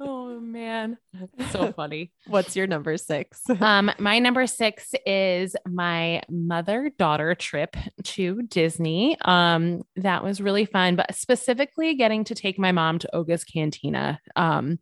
oh, 0.00 0.40
man. 0.40 0.98
So 1.50 1.72
funny. 1.72 2.12
what's 2.26 2.54
your 2.54 2.66
number 2.66 2.96
six 2.96 3.42
Um, 3.60 3.90
my 3.98 4.18
number 4.18 4.46
six 4.46 4.92
is 5.06 5.56
my 5.66 6.22
mother 6.30 6.90
daughter 6.98 7.34
trip 7.34 7.76
to 8.04 8.42
Disney. 8.42 9.16
Um, 9.22 9.82
that 9.96 10.22
was 10.22 10.40
really 10.40 10.64
fun, 10.64 10.96
but 10.96 11.14
specifically 11.14 11.94
getting 11.94 12.24
to 12.24 12.34
take 12.34 12.58
my 12.58 12.72
mom 12.72 12.98
to 13.00 13.14
Oga's 13.14 13.44
Cantina. 13.44 14.20
Um, 14.36 14.78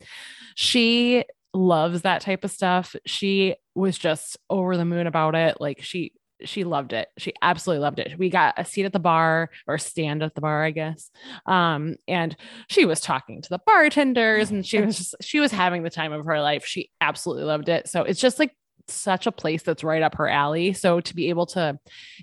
she 0.54 1.24
loves 1.54 2.02
that 2.02 2.20
type 2.20 2.44
of 2.44 2.50
stuff. 2.50 2.94
She 3.06 3.56
was 3.74 3.96
just 3.96 4.36
over 4.50 4.76
the 4.76 4.84
moon 4.84 5.06
about 5.06 5.34
it. 5.34 5.58
Like 5.60 5.82
she 5.82 6.12
she 6.44 6.64
loved 6.64 6.92
it. 6.92 7.08
She 7.18 7.32
absolutely 7.42 7.82
loved 7.82 7.98
it. 7.98 8.18
We 8.18 8.30
got 8.30 8.54
a 8.56 8.64
seat 8.64 8.84
at 8.84 8.92
the 8.92 8.98
bar 8.98 9.50
or 9.66 9.78
stand 9.78 10.22
at 10.22 10.34
the 10.34 10.40
bar, 10.40 10.64
I 10.64 10.70
guess. 10.70 11.10
Um, 11.46 11.96
and 12.06 12.36
she 12.68 12.84
was 12.84 13.00
talking 13.00 13.42
to 13.42 13.48
the 13.48 13.60
bartenders 13.66 14.50
and 14.50 14.64
she 14.64 14.80
was 14.80 14.96
just, 14.96 15.16
she 15.20 15.40
was 15.40 15.52
having 15.52 15.82
the 15.82 15.90
time 15.90 16.12
of 16.12 16.26
her 16.26 16.40
life. 16.40 16.64
She 16.64 16.90
absolutely 17.00 17.44
loved 17.44 17.68
it. 17.68 17.88
So 17.88 18.02
it's 18.02 18.20
just 18.20 18.38
like 18.38 18.52
such 18.90 19.26
a 19.26 19.32
place 19.32 19.62
that's 19.62 19.84
right 19.84 20.02
up 20.02 20.14
her 20.16 20.28
alley. 20.28 20.72
So 20.72 21.00
to 21.00 21.14
be 21.14 21.28
able 21.28 21.46
to 21.46 21.78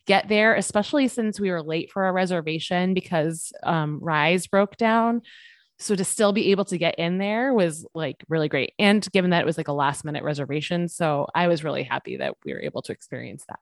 get 0.05 0.27
there, 0.27 0.55
especially 0.55 1.07
since 1.07 1.39
we 1.39 1.51
were 1.51 1.62
late 1.62 1.91
for 1.91 2.05
our 2.05 2.13
reservation 2.13 2.93
because 2.93 3.51
um, 3.63 4.00
Rise 4.01 4.48
broke 4.48 4.77
down. 4.77 5.22
So 5.77 5.93
to 5.93 6.05
still 6.05 6.31
be 6.31 6.51
able 6.51 6.65
to 6.65 6.77
get 6.77 6.95
in 6.95 7.17
there 7.17 7.53
was 7.53 7.86
like 7.93 8.24
really 8.29 8.48
great. 8.48 8.74
And 8.79 9.05
given 9.12 9.31
that 9.31 9.41
it 9.41 9.45
was 9.45 9.57
like 9.57 9.67
a 9.67 9.74
last 9.74 10.05
minute 10.05 10.24
reservation. 10.24 10.88
So 10.88 11.27
I 11.36 11.50
was 11.50 11.65
really 11.65 11.84
happy 11.84 12.17
that 12.17 12.36
we 12.45 12.53
were 12.53 12.62
able 12.62 12.81
to 12.84 12.93
experience 12.93 13.43
that. 13.50 13.60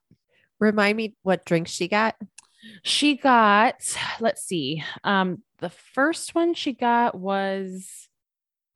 Remind 0.64 0.96
me 0.98 1.16
what 1.24 1.46
drinks 1.46 1.72
she 1.72 1.88
got 1.88 2.16
She 2.84 3.18
got, 3.18 3.76
let's 4.22 4.42
see, 4.44 4.82
um, 5.04 5.44
the 5.60 5.70
first 5.70 6.34
one 6.34 6.54
she 6.54 6.72
got 6.74 7.16
was 7.16 8.08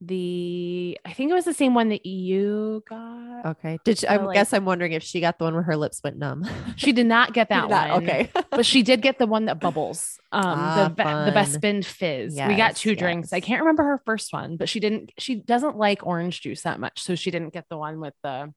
the, 0.02 0.98
I 1.06 1.14
think 1.14 1.32
it 1.32 1.34
was 1.34 1.46
the 1.46 1.54
same 1.56 1.74
one 1.74 1.90
that 1.90 2.06
you 2.06 2.84
got. 2.88 3.46
okay 3.48 3.80
did 3.84 3.98
she, 3.98 4.08
i 4.08 4.18
like- 4.18 4.36
guess 4.36 4.54
i'm 4.54 4.64
wondering 4.66 4.92
if 4.92 5.02
she 5.02 5.20
got 5.22 5.40
the 5.40 5.46
one 5.46 5.54
where 5.56 5.64
her 5.64 5.76
lips 5.76 6.02
went 6.04 6.18
numb 6.18 6.48
She 6.76 6.92
did 6.92 7.08
not 7.08 7.34
get 7.34 7.50
that 7.50 7.68
not? 7.70 7.90
one. 7.90 8.04
okay 8.04 8.30
but 8.52 8.64
she 8.66 8.84
did 8.84 9.02
get 9.02 9.18
the 9.18 9.26
one 9.26 9.46
that 9.46 9.60
bubbles. 9.60 10.20
Um, 10.32 10.44
Ah, 10.46 10.94
the 10.96 11.04
the 11.04 11.32
Bespin 11.36 11.84
Fizz. 11.84 12.34
we 12.34 12.56
got 12.56 12.58
Yes, 12.58 12.80
two 12.80 12.96
drinks. 12.96 13.34
I 13.34 13.40
can't 13.40 13.62
remember 13.62 13.84
her 13.84 14.02
first 14.06 14.32
one, 14.34 14.58
but 14.58 14.68
she 14.70 14.80
didn't. 14.80 15.12
She 15.18 15.36
doesn't 15.36 15.78
like 15.78 16.06
orange 16.06 16.42
juice 16.42 16.62
that 16.64 16.80
much, 16.80 17.02
so 17.02 17.16
she 17.16 17.32
didn't 17.32 17.54
get 17.54 17.66
the 17.70 17.78
one 17.78 18.00
with 18.00 18.14
the 18.24 18.54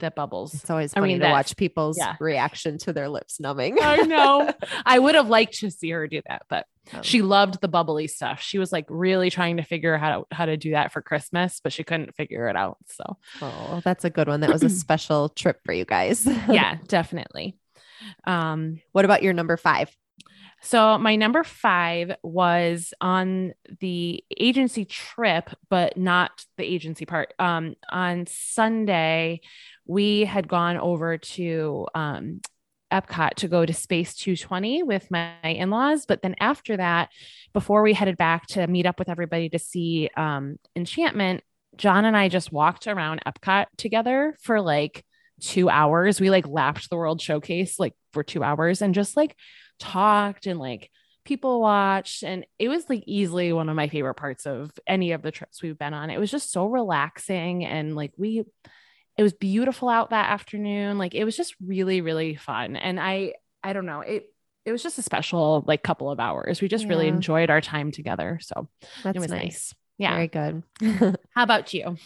the 0.00 0.10
bubbles. 0.10 0.54
It's 0.54 0.70
always 0.70 0.92
I 0.96 1.00
mean, 1.00 1.20
to 1.20 1.28
watch 1.30 1.56
people's 1.56 1.98
yeah. 1.98 2.16
reaction 2.18 2.78
to 2.78 2.92
their 2.92 3.08
lips 3.08 3.38
numbing. 3.38 3.78
I 3.80 4.02
know. 4.02 4.52
I 4.86 4.98
would 4.98 5.14
have 5.14 5.28
liked 5.28 5.58
to 5.60 5.70
see 5.70 5.90
her 5.90 6.08
do 6.08 6.20
that, 6.28 6.42
but 6.48 6.66
Um, 6.92 7.02
she 7.02 7.22
loved 7.22 7.60
the 7.60 7.68
bubbly 7.68 8.08
stuff. 8.08 8.40
She 8.40 8.58
was 8.58 8.72
like 8.72 8.86
really 8.88 9.30
trying 9.30 9.58
to 9.58 9.62
figure 9.62 9.94
out 9.94 10.00
how 10.00 10.18
to, 10.18 10.26
how 10.32 10.46
to 10.46 10.56
do 10.56 10.72
that 10.72 10.92
for 10.92 11.02
Christmas, 11.02 11.60
but 11.62 11.72
she 11.72 11.84
couldn't 11.84 12.16
figure 12.16 12.48
it 12.48 12.56
out. 12.56 12.78
So, 12.86 13.16
Oh, 13.40 13.80
that's 13.84 14.04
a 14.04 14.10
good 14.10 14.26
one. 14.26 14.40
That 14.40 14.50
was 14.50 14.62
a 14.62 14.70
special 14.84 15.28
trip 15.28 15.60
for 15.64 15.72
you 15.72 15.84
guys. 15.84 16.26
yeah, 16.48 16.78
definitely. 16.88 17.56
Um, 18.26 18.80
what 18.92 19.04
about 19.04 19.22
your 19.22 19.34
number 19.34 19.56
five? 19.56 19.94
So 20.62 20.98
my 20.98 21.16
number 21.16 21.42
five 21.42 22.16
was 22.22 22.92
on 23.00 23.54
the 23.80 24.22
agency 24.38 24.84
trip, 24.84 25.48
but 25.70 25.96
not 25.96 26.44
the 26.58 26.64
agency 26.64 27.06
part. 27.06 27.32
Um, 27.38 27.76
on 27.90 28.26
Sunday, 28.26 29.40
we 29.90 30.24
had 30.24 30.46
gone 30.46 30.76
over 30.76 31.18
to 31.18 31.84
um, 31.96 32.40
Epcot 32.92 33.34
to 33.34 33.48
go 33.48 33.66
to 33.66 33.74
Space 33.74 34.14
220 34.14 34.84
with 34.84 35.10
my 35.10 35.34
in-laws. 35.42 36.06
But 36.06 36.22
then 36.22 36.36
after 36.38 36.76
that, 36.76 37.08
before 37.52 37.82
we 37.82 37.92
headed 37.92 38.16
back 38.16 38.46
to 38.48 38.68
meet 38.68 38.86
up 38.86 39.00
with 39.00 39.08
everybody 39.08 39.48
to 39.48 39.58
see 39.58 40.08
um, 40.16 40.60
Enchantment, 40.76 41.42
John 41.76 42.04
and 42.04 42.16
I 42.16 42.28
just 42.28 42.52
walked 42.52 42.86
around 42.86 43.22
Epcot 43.26 43.66
together 43.76 44.36
for 44.40 44.60
like 44.60 45.04
two 45.40 45.68
hours. 45.68 46.20
We 46.20 46.30
like 46.30 46.46
lapped 46.46 46.88
the 46.88 46.96
World 46.96 47.20
Showcase 47.20 47.80
like 47.80 47.94
for 48.12 48.22
two 48.22 48.44
hours 48.44 48.82
and 48.82 48.94
just 48.94 49.16
like 49.16 49.34
talked 49.80 50.46
and 50.46 50.60
like 50.60 50.88
people 51.24 51.60
watched 51.60 52.22
and 52.22 52.46
it 52.60 52.68
was 52.68 52.88
like 52.88 53.02
easily 53.06 53.52
one 53.52 53.68
of 53.68 53.74
my 53.74 53.88
favorite 53.88 54.14
parts 54.14 54.46
of 54.46 54.70
any 54.86 55.10
of 55.12 55.22
the 55.22 55.32
trips 55.32 55.62
we've 55.62 55.78
been 55.78 55.94
on 55.94 56.10
it 56.10 56.18
was 56.18 56.30
just 56.30 56.50
so 56.50 56.66
relaxing 56.66 57.64
and 57.64 57.94
like 57.94 58.10
we 58.16 58.42
it 59.16 59.22
was 59.22 59.32
beautiful 59.32 59.88
out 59.88 60.10
that 60.10 60.30
afternoon 60.30 60.98
like 60.98 61.14
it 61.14 61.24
was 61.24 61.36
just 61.36 61.54
really 61.64 62.00
really 62.00 62.36
fun 62.36 62.76
and 62.76 62.98
i 63.00 63.34
i 63.62 63.72
don't 63.72 63.86
know 63.86 64.00
it 64.00 64.32
it 64.64 64.72
was 64.72 64.82
just 64.82 64.98
a 64.98 65.02
special 65.02 65.64
like 65.66 65.82
couple 65.82 66.10
of 66.10 66.20
hours 66.20 66.60
we 66.60 66.68
just 66.68 66.86
really 66.86 67.08
enjoyed 67.08 67.50
our 67.50 67.60
time 67.60 67.90
together 67.90 68.38
so 68.42 68.68
That's 69.02 69.16
it 69.16 69.20
was 69.20 69.30
nice. 69.30 69.42
nice 69.42 69.74
yeah 69.98 70.14
Very 70.14 70.28
good. 70.28 70.62
how 71.34 71.42
about 71.42 71.72
you 71.74 71.96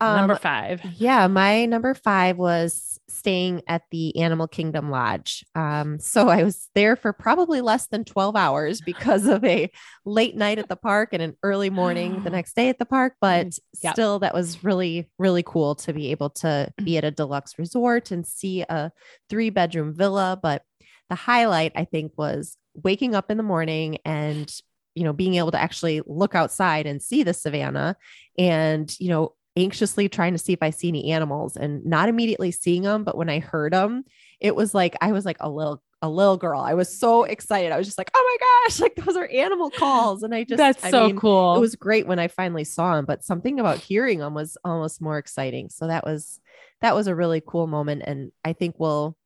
Um, 0.00 0.16
number 0.16 0.36
five 0.36 0.82
Yeah, 0.98 1.26
my 1.26 1.66
number 1.66 1.94
five 1.94 2.36
was 2.36 2.98
staying 3.08 3.62
at 3.68 3.82
the 3.90 4.16
Animal 4.18 4.46
Kingdom 4.48 4.90
Lodge. 4.90 5.44
Um, 5.54 5.98
so 5.98 6.28
I 6.28 6.42
was 6.42 6.68
there 6.74 6.96
for 6.96 7.12
probably 7.12 7.60
less 7.60 7.86
than 7.86 8.04
12 8.04 8.36
hours 8.36 8.80
because 8.80 9.26
of 9.26 9.44
a 9.44 9.70
late 10.04 10.36
night 10.36 10.58
at 10.58 10.68
the 10.68 10.76
park 10.76 11.10
and 11.12 11.22
an 11.22 11.36
early 11.42 11.70
morning 11.70 12.20
the 12.24 12.30
next 12.30 12.56
day 12.56 12.68
at 12.68 12.78
the 12.78 12.84
park. 12.84 13.14
But 13.20 13.58
Yep. 13.82 13.94
still, 13.94 14.18
that 14.20 14.34
was 14.34 14.64
really, 14.64 15.08
really 15.18 15.42
cool 15.42 15.74
to 15.76 15.92
be 15.92 16.10
able 16.10 16.30
to 16.30 16.72
be 16.84 16.98
at 16.98 17.04
a 17.04 17.10
deluxe 17.10 17.58
resort 17.58 18.10
and 18.10 18.26
see 18.26 18.62
a 18.62 18.92
three 19.30 19.50
bedroom 19.50 19.94
villa. 19.94 20.38
But 20.40 20.62
the 21.08 21.14
highlight, 21.14 21.72
I 21.76 21.84
think, 21.84 22.12
was 22.16 22.56
waking 22.74 23.14
up 23.14 23.30
in 23.30 23.36
the 23.36 23.42
morning 23.42 23.98
and 24.04 24.52
you 24.94 25.04
know 25.04 25.12
being 25.12 25.34
able 25.34 25.50
to 25.50 25.60
actually 25.60 26.00
look 26.06 26.34
outside 26.34 26.86
and 26.86 27.02
see 27.02 27.22
the 27.22 27.34
savannah 27.34 27.96
and 28.38 28.94
you 28.98 29.08
know 29.10 29.34
anxiously 29.56 30.08
trying 30.08 30.32
to 30.32 30.38
see 30.38 30.52
if 30.52 30.62
I 30.62 30.70
see 30.70 30.88
any 30.88 31.12
animals 31.12 31.56
and 31.56 31.84
not 31.84 32.08
immediately 32.08 32.50
seeing 32.50 32.82
them. 32.82 33.04
But 33.04 33.16
when 33.16 33.28
I 33.28 33.38
heard 33.38 33.72
them, 33.72 34.04
it 34.40 34.54
was 34.54 34.74
like 34.74 34.96
I 35.00 35.12
was 35.12 35.24
like 35.24 35.38
a 35.40 35.48
little 35.50 35.82
a 36.02 36.10
little 36.10 36.36
girl. 36.36 36.60
I 36.60 36.74
was 36.74 36.94
so 36.94 37.24
excited. 37.24 37.72
I 37.72 37.78
was 37.78 37.86
just 37.86 37.96
like, 37.98 38.10
oh 38.14 38.38
my 38.40 38.46
gosh, 38.68 38.80
like 38.80 38.94
those 38.96 39.16
are 39.16 39.26
animal 39.26 39.70
calls. 39.70 40.22
And 40.22 40.34
I 40.34 40.44
just 40.44 40.58
that's 40.58 40.84
I 40.84 40.90
so 40.90 41.06
mean, 41.06 41.16
cool 41.18 41.56
It 41.56 41.60
was 41.60 41.74
great 41.74 42.06
when 42.06 42.18
I 42.18 42.28
finally 42.28 42.64
saw 42.64 42.96
them, 42.96 43.06
but 43.06 43.24
something 43.24 43.58
about 43.58 43.78
hearing 43.78 44.18
them 44.18 44.34
was 44.34 44.58
almost 44.64 45.00
more 45.00 45.18
exciting. 45.18 45.70
So 45.70 45.86
that 45.86 46.04
was 46.04 46.38
that 46.82 46.94
was 46.94 47.06
a 47.06 47.14
really 47.14 47.42
cool 47.44 47.66
moment, 47.66 48.02
and 48.06 48.30
I 48.44 48.52
think 48.52 48.74
we'll 48.78 49.16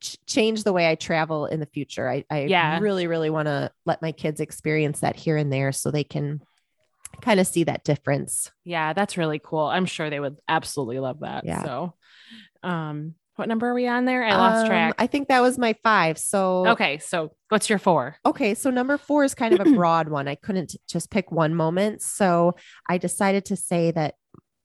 ch- 0.00 0.18
change 0.26 0.62
the 0.64 0.72
way 0.74 0.86
I 0.88 0.94
travel 0.96 1.46
in 1.46 1.58
the 1.60 1.66
future. 1.66 2.06
I, 2.08 2.24
I 2.30 2.42
Yeah. 2.44 2.78
really, 2.78 3.06
really 3.06 3.30
want 3.30 3.46
to 3.46 3.70
let 3.86 4.02
my 4.02 4.12
kids 4.12 4.40
experience 4.40 5.00
that 5.00 5.16
here 5.16 5.38
and 5.38 5.50
there 5.50 5.72
so 5.72 5.90
they 5.90 6.04
can 6.04 6.42
kind 7.20 7.40
of 7.40 7.46
see 7.46 7.64
that 7.64 7.84
difference. 7.84 8.50
Yeah, 8.64 8.92
that's 8.92 9.16
really 9.16 9.40
cool. 9.42 9.64
I'm 9.66 9.86
sure 9.86 10.10
they 10.10 10.20
would 10.20 10.36
absolutely 10.48 10.98
love 10.98 11.20
that. 11.20 11.44
Yeah. 11.44 11.62
So, 11.64 11.94
um, 12.62 13.14
what 13.36 13.48
number 13.48 13.68
are 13.68 13.74
we 13.74 13.88
on 13.88 14.04
there? 14.04 14.22
I 14.24 14.36
lost 14.36 14.62
Um, 14.62 14.66
track. 14.68 14.94
I 14.96 15.08
think 15.08 15.26
that 15.28 15.40
was 15.40 15.58
my 15.58 15.74
five. 15.82 16.18
So 16.18 16.68
Okay, 16.68 16.98
so 16.98 17.34
what's 17.48 17.68
your 17.68 17.80
four? 17.80 18.16
Okay, 18.24 18.54
so 18.54 18.70
number 18.70 18.96
four 18.96 19.24
is 19.24 19.34
kind 19.34 19.58
of 19.58 19.66
a 19.66 19.72
broad 19.74 20.08
one. 20.08 20.28
I 20.28 20.36
couldn't 20.36 20.76
just 20.88 21.10
pick 21.10 21.32
one 21.32 21.54
moment. 21.54 22.00
So 22.00 22.54
I 22.88 22.98
decided 22.98 23.44
to 23.46 23.56
say 23.56 23.90
that 23.90 24.14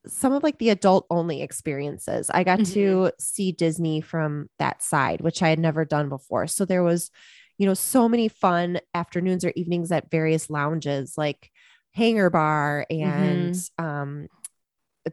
some 0.05 0.33
of 0.33 0.43
like 0.43 0.59
the 0.59 0.69
adult 0.69 1.07
only 1.09 1.41
experiences, 1.41 2.29
I 2.31 2.43
got 2.43 2.63
to 2.67 3.11
see 3.19 3.51
Disney 3.51 4.01
from 4.01 4.49
that 4.59 4.83
side, 4.83 5.21
which 5.21 5.41
I 5.41 5.49
had 5.49 5.59
never 5.59 5.83
done 5.83 6.07
before. 6.07 6.45
So 6.47 6.63
there 6.63 6.83
was, 6.83 7.09
you 7.57 7.65
know, 7.65 7.73
so 7.73 8.07
many 8.07 8.27
fun 8.27 8.79
afternoons 8.93 9.43
or 9.43 9.51
evenings 9.55 9.91
at 9.91 10.09
various 10.11 10.49
lounges 10.49 11.15
like 11.17 11.51
Hangar 11.93 12.29
Bar 12.29 12.85
and 12.89 13.55
um 13.77 14.27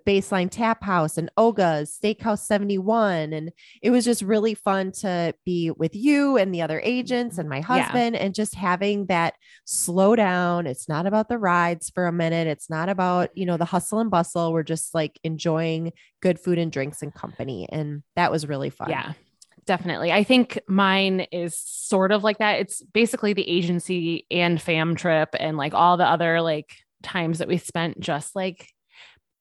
Baseline 0.07 0.51
Tap 0.51 0.83
House 0.83 1.17
and 1.17 1.31
Oga's 1.39 1.97
Steakhouse 1.97 2.41
71. 2.41 3.33
And 3.33 3.51
it 3.81 3.91
was 3.91 4.05
just 4.05 4.21
really 4.21 4.53
fun 4.55 4.93
to 4.93 5.33
be 5.47 5.71
with 5.71 5.95
you 5.95 6.37
and 6.37 6.53
the 6.53 6.61
other 6.61 6.81
agents 6.85 7.39
and 7.39 7.49
my 7.49 7.59
Yeah. 7.59 7.63
husband 7.63 8.15
and 8.17 8.35
just 8.35 8.57
having 8.57 9.07
that 9.07 9.35
slow 9.65 10.15
down. 10.15 10.67
It's 10.67 10.87
not 10.89 11.07
about 11.07 11.29
the 11.29 11.39
rides 11.39 11.89
for 11.89 12.07
a 12.07 12.13
minute. 12.13 12.47
It's 12.47 12.69
not 12.69 12.91
about, 12.91 13.31
you 13.39 13.47
know, 13.47 13.57
the 13.57 13.65
hustle 13.65 14.01
and 14.01 14.11
bustle. 14.11 14.53
We're 14.53 14.65
just 14.65 14.93
like 14.93 15.19
enjoying 15.25 15.93
good 16.21 16.39
food 16.39 16.59
and 16.59 16.71
drinks 16.71 17.01
and 17.01 17.15
company. 17.15 17.67
And 17.71 18.03
that 18.17 18.31
was 18.31 18.47
really 18.47 18.71
fun. 18.71 18.91
Yeah, 18.91 19.13
definitely. 19.67 20.13
I 20.13 20.25
think 20.25 20.59
mine 20.69 21.21
is 21.33 21.59
sort 21.59 22.13
of 22.13 22.25
like 22.25 22.39
that. 22.39 22.61
It's 22.61 22.83
basically 22.83 23.33
the 23.33 23.49
agency 23.49 24.27
and 24.31 24.61
fam 24.61 24.95
trip 24.95 25.31
and 25.39 25.57
like 25.57 25.75
all 25.75 25.97
the 25.97 26.07
other 26.07 26.41
like 26.41 26.71
times 27.03 27.39
that 27.39 27.49
we 27.49 27.59
spent 27.59 28.01
just 28.01 28.35
like 28.35 28.69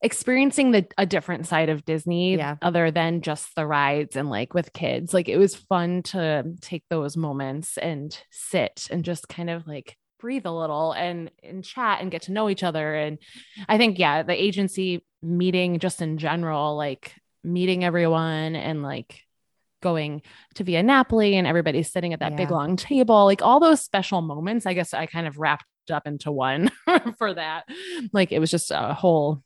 experiencing 0.01 0.71
the 0.71 0.85
a 0.97 1.05
different 1.05 1.47
side 1.47 1.69
of 1.69 1.85
Disney 1.85 2.35
Yeah. 2.35 2.57
other 2.61 2.91
than 2.91 3.21
just 3.21 3.55
the 3.55 3.65
rides 3.65 4.15
and 4.15 4.29
like 4.29 4.53
with 4.53 4.73
kids. 4.73 5.13
Like 5.13 5.29
it 5.29 5.37
was 5.37 5.55
fun 5.55 6.03
to 6.03 6.43
take 6.61 6.83
those 6.89 7.15
moments 7.17 7.77
and 7.77 8.17
sit 8.29 8.87
and 8.91 9.03
just 9.03 9.27
kind 9.27 9.49
of 9.49 9.65
like 9.67 9.97
breathe 10.19 10.45
a 10.45 10.51
little 10.51 10.91
and 10.91 11.31
and 11.43 11.63
chat 11.63 12.01
and 12.01 12.11
get 12.11 12.23
to 12.23 12.31
know 12.31 12.49
each 12.49 12.63
other 12.63 12.95
and 12.95 13.17
I 13.67 13.77
think 13.77 13.97
yeah, 13.99 14.23
the 14.23 14.33
agency 14.39 15.03
meeting 15.21 15.79
just 15.79 16.01
in 16.01 16.17
general 16.17 16.75
like 16.75 17.13
meeting 17.43 17.83
everyone 17.83 18.55
and 18.55 18.83
like 18.83 19.21
going 19.85 20.23
to 20.55 20.63
Via 20.63 20.81
Napoli 20.81 21.35
and 21.35 21.45
everybody's 21.45 21.91
sitting 21.91 22.11
at 22.11 22.19
that 22.19 22.35
big 22.35 22.49
long 22.49 22.75
table, 22.89 23.25
like 23.25 23.43
all 23.43 23.59
those 23.59 23.81
special 23.81 24.21
moments. 24.23 24.65
I 24.65 24.73
guess 24.73 24.95
I 24.95 25.05
kind 25.05 25.27
of 25.27 25.37
wrapped 25.37 25.65
up 25.93 26.07
into 26.07 26.31
one 26.31 26.71
for 27.19 27.31
that. 27.35 27.65
Like 28.11 28.31
it 28.31 28.39
was 28.39 28.49
just 28.49 28.71
a 28.71 28.95
whole, 28.95 29.43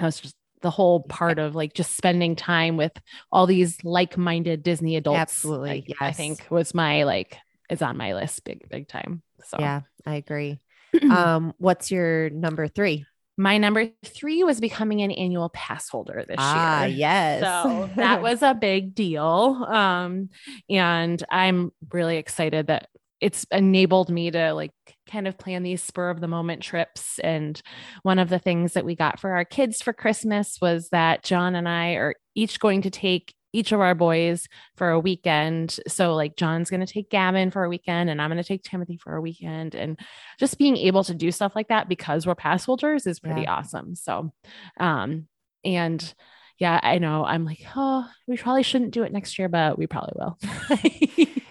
I 0.00 0.06
was 0.06 0.18
just 0.18 0.34
the 0.62 0.70
whole 0.70 1.02
part 1.02 1.38
of 1.38 1.54
like 1.54 1.74
just 1.74 1.96
spending 1.96 2.34
time 2.34 2.76
with 2.76 2.92
all 3.30 3.46
these 3.46 3.78
like-minded 3.84 4.64
Disney 4.64 4.96
adults. 4.96 5.20
Absolutely, 5.20 5.94
I, 6.00 6.08
I 6.08 6.12
think 6.12 6.44
was 6.50 6.74
my 6.74 7.04
like 7.04 7.36
is 7.70 7.80
on 7.80 7.96
my 7.96 8.14
list 8.14 8.42
big 8.44 8.68
big 8.68 8.88
time. 8.88 9.22
So 9.44 9.58
Yeah, 9.60 9.82
I 10.04 10.16
agree. 10.16 10.60
um, 11.10 11.54
what's 11.58 11.92
your 11.92 12.30
number 12.30 12.66
three? 12.66 13.06
My 13.38 13.56
number 13.56 13.88
three 14.04 14.42
was 14.44 14.60
becoming 14.60 15.00
an 15.00 15.10
annual 15.12 15.48
pass 15.48 15.88
holder 15.88 16.24
this 16.28 16.36
Ah, 16.38 16.84
year. 16.84 16.96
yes. 16.96 17.40
So 17.64 17.88
that 17.96 18.20
was 18.20 18.42
a 18.42 18.52
big 18.54 18.94
deal. 18.94 19.64
Um, 19.68 20.28
and 20.68 21.22
I'm 21.30 21.72
really 21.92 22.18
excited 22.18 22.66
that 22.66 22.88
it's 23.20 23.46
enabled 23.50 24.10
me 24.10 24.30
to 24.30 24.52
like 24.52 24.72
kind 25.10 25.26
of 25.26 25.38
plan 25.38 25.62
these 25.62 25.82
spur 25.82 26.10
of 26.10 26.20
the 26.20 26.28
moment 26.28 26.62
trips. 26.62 27.18
And 27.20 27.60
one 28.02 28.18
of 28.18 28.28
the 28.28 28.38
things 28.38 28.74
that 28.74 28.84
we 28.84 28.94
got 28.94 29.18
for 29.18 29.30
our 29.32 29.44
kids 29.44 29.80
for 29.82 29.92
Christmas 29.92 30.58
was 30.60 30.90
that 30.90 31.22
John 31.22 31.54
and 31.54 31.68
I 31.68 31.92
are 31.92 32.14
each 32.34 32.60
going 32.60 32.82
to 32.82 32.90
take 32.90 33.34
each 33.52 33.72
of 33.72 33.80
our 33.80 33.94
boys 33.94 34.46
for 34.76 34.90
a 34.90 35.00
weekend. 35.00 35.78
So 35.88 36.14
like 36.14 36.36
John's 36.36 36.70
going 36.70 36.84
to 36.84 36.92
take 36.92 37.10
Gavin 37.10 37.50
for 37.50 37.64
a 37.64 37.68
weekend 37.68 38.10
and 38.10 38.20
I'm 38.20 38.28
going 38.30 38.42
to 38.42 38.46
take 38.46 38.62
Timothy 38.62 38.98
for 38.98 39.16
a 39.16 39.20
weekend 39.20 39.74
and 39.74 39.98
just 40.38 40.58
being 40.58 40.76
able 40.76 41.02
to 41.04 41.14
do 41.14 41.30
stuff 41.32 41.56
like 41.56 41.68
that 41.68 41.88
because 41.88 42.26
we're 42.26 42.34
pass 42.34 42.64
holders 42.64 43.06
is 43.06 43.20
pretty 43.20 43.42
Yeah. 43.42 43.54
awesome. 43.54 43.94
So 43.94 44.32
um 44.78 45.26
and 45.64 46.14
yeah, 46.58 46.80
I 46.82 46.98
know 46.98 47.24
I'm 47.24 47.44
like, 47.44 47.60
oh, 47.76 48.04
we 48.26 48.36
probably 48.36 48.64
shouldn't 48.64 48.90
do 48.90 49.04
it 49.04 49.12
next 49.12 49.38
year, 49.38 49.48
but 49.48 49.78
we 49.78 49.86
probably 49.86 50.14
will. 50.16 50.38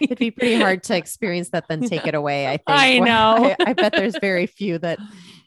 It'd 0.02 0.18
be 0.20 0.32
pretty 0.32 0.56
hard 0.56 0.84
to 0.84 0.98
experience 0.98 1.50
that, 1.52 1.66
then 1.70 1.82
take 1.82 2.06
it 2.06 2.14
away. 2.22 2.46
I 2.46 2.58
think. 2.58 2.64
I 2.68 3.00
know. 3.00 3.56
I, 3.60 3.70
I 3.70 3.74
bet 3.74 3.94
there's 3.94 4.18
very 4.20 4.48
few 4.48 4.78
that 4.80 5.00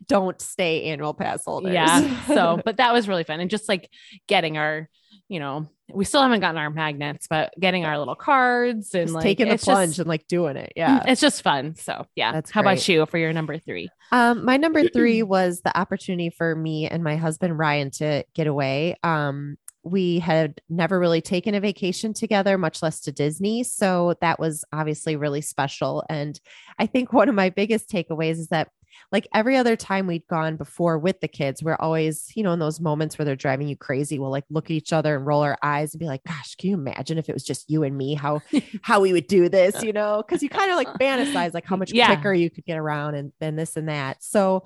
don't 0.07 0.41
stay 0.41 0.85
annual 0.85 1.13
pass 1.15 1.45
holders. 1.45 1.75
Yeah. 1.75 2.25
So, 2.25 2.61
but 2.65 2.79
that 2.79 2.93
was 2.95 3.07
really 3.07 3.23
fun. 3.25 3.39
And 3.41 3.51
just 3.51 3.69
like 3.69 3.91
getting 4.27 4.57
our, 4.57 4.89
you 5.29 5.41
know, 5.41 5.69
we 5.95 6.05
still 6.05 6.23
haven't 6.23 6.41
gotten 6.41 6.59
our 6.59 6.71
magnets, 6.71 7.27
but 7.29 7.53
getting 7.59 7.85
our 7.85 7.99
little 7.99 8.15
cards 8.15 8.95
and 8.95 9.07
Just 9.07 9.15
like 9.15 9.23
taking 9.23 9.49
the 9.49 9.59
plunge 9.59 9.91
just- 9.91 9.99
and 10.01 10.09
like 10.09 10.27
doing 10.27 10.57
it. 10.57 10.73
Yeah. 10.77 11.03
It's 11.07 11.21
just 11.21 11.43
fun. 11.43 11.75
So 11.75 12.07
yeah. 12.17 12.33
That's 12.33 12.51
How 12.51 12.61
about 12.61 12.87
you 12.89 13.07
for 13.07 13.19
your 13.19 13.33
number 13.33 13.59
three? 13.59 13.89
Um, 14.13 14.45
my 14.45 14.57
number 14.57 14.89
three 14.89 15.23
was 15.25 15.61
the 15.63 15.77
opportunity 15.79 16.31
for 16.31 16.55
me 16.55 16.89
and 16.89 17.05
my 17.05 17.17
husband 17.17 17.59
Ryan 17.59 17.91
to 17.93 18.25
get 18.35 18.47
away. 18.47 18.97
Um, 19.03 19.57
we 19.83 20.19
had 20.19 20.61
never 20.69 20.99
really 20.99 21.23
taken 21.23 21.55
a 21.55 21.61
vacation 21.61 22.13
together, 22.13 22.59
much 22.59 22.83
less 22.83 23.01
to 23.01 23.13
Disney. 23.13 23.65
So 23.65 24.15
that 24.21 24.39
was 24.39 24.65
obviously 24.73 25.17
really 25.17 25.41
special. 25.41 26.05
And 26.11 26.39
I 26.79 26.87
think 26.87 27.13
one 27.13 27.29
of 27.31 27.35
my 27.35 27.49
biggest 27.51 27.89
takeaways 27.89 28.33
is 28.33 28.49
that 28.49 28.69
like 29.13 29.27
every 29.35 29.57
other 29.57 29.77
time 29.77 30.07
we'd 30.07 30.27
gone 30.27 30.57
before 30.57 30.99
with 30.99 31.21
the 31.21 31.29
kids, 31.29 31.63
we're 31.63 31.77
always, 31.77 32.31
you 32.35 32.43
know, 32.43 32.53
in 32.53 32.59
those 32.59 32.81
moments 32.81 33.19
where 33.19 33.25
they're 33.25 33.37
driving 33.37 33.69
you 33.69 33.77
crazy, 33.77 34.19
we'll 34.19 34.31
like 34.31 34.45
look 34.51 34.67
at 34.67 34.71
each 34.73 34.93
other 34.93 35.17
and 35.17 35.27
roll 35.27 35.43
our 35.43 35.59
eyes 35.63 35.93
and 35.95 35.99
be 36.01 36.07
like, 36.07 36.23
gosh, 36.25 36.55
can 36.57 36.71
you 36.71 36.75
imagine 36.77 37.19
if 37.19 37.29
it 37.29 37.33
was 37.33 37.45
just 37.45 37.71
you 37.71 37.83
and 37.83 37.97
me, 37.97 38.15
how 38.15 38.41
how 38.83 39.01
we 39.01 39.13
would 39.13 39.27
do 39.27 39.49
this, 39.49 39.83
you 39.83 39.93
know? 39.93 40.23
Cause 40.29 40.43
you 40.43 40.49
kind 40.49 40.71
of 40.71 40.77
like 40.77 40.89
fantasize 40.99 41.55
like 41.55 41.67
how 41.67 41.77
much 41.77 41.93
Yeah. 41.93 42.07
quicker 42.07 42.33
you 42.33 42.51
could 42.51 42.65
get 42.65 42.79
around 42.79 43.15
and, 43.15 43.33
then 43.41 43.57
this 43.57 43.77
and 43.77 43.89
that. 43.89 44.23
So 44.23 44.65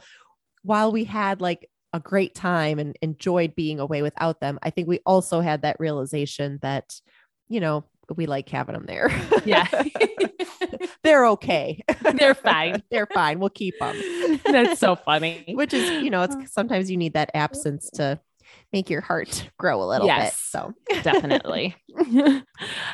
while 0.63 0.91
we 0.93 1.05
had 1.05 1.41
like 1.41 1.69
a 1.93 2.01
great 2.01 2.35
time 2.35 2.79
and 2.79 2.97
enjoyed 3.03 3.55
being 3.55 3.79
away 3.79 4.03
without 4.03 4.41
them, 4.41 4.59
I 4.63 4.71
think 4.71 4.89
we 4.89 5.01
also 5.07 5.41
had 5.41 5.63
that 5.63 5.77
realization 5.79 6.59
that, 6.63 7.01
you 7.49 7.61
know, 7.61 7.85
we 8.15 8.27
like 8.27 8.49
having 8.49 8.75
them 8.75 8.87
there. 8.87 9.11
Yeah. 9.45 9.67
They're 11.03 11.27
okay. 11.27 11.85
They're 12.19 12.35
fine. 12.35 12.83
They're 12.91 13.07
fine. 13.07 13.39
We'll 13.39 13.51
keep 13.51 13.75
them. 13.79 13.97
That's 14.45 14.81
so 14.81 14.97
funny. 15.05 15.45
Which 15.49 15.75
is, 15.75 16.03
you 16.03 16.11
know, 16.11 16.23
it's 16.23 16.35
uh. 16.35 16.47
sometimes 16.47 16.91
you 16.91 16.97
need 16.97 17.15
that 17.15 17.31
absence 17.35 17.91
to 17.95 18.21
make 18.73 18.89
your 18.89 19.01
heart 19.01 19.51
grow 19.59 19.83
a 19.83 19.87
little 19.87 20.07
Yes. 20.07 20.31
bit. 20.31 20.39
So, 20.39 21.03
Definitely. 21.03 21.77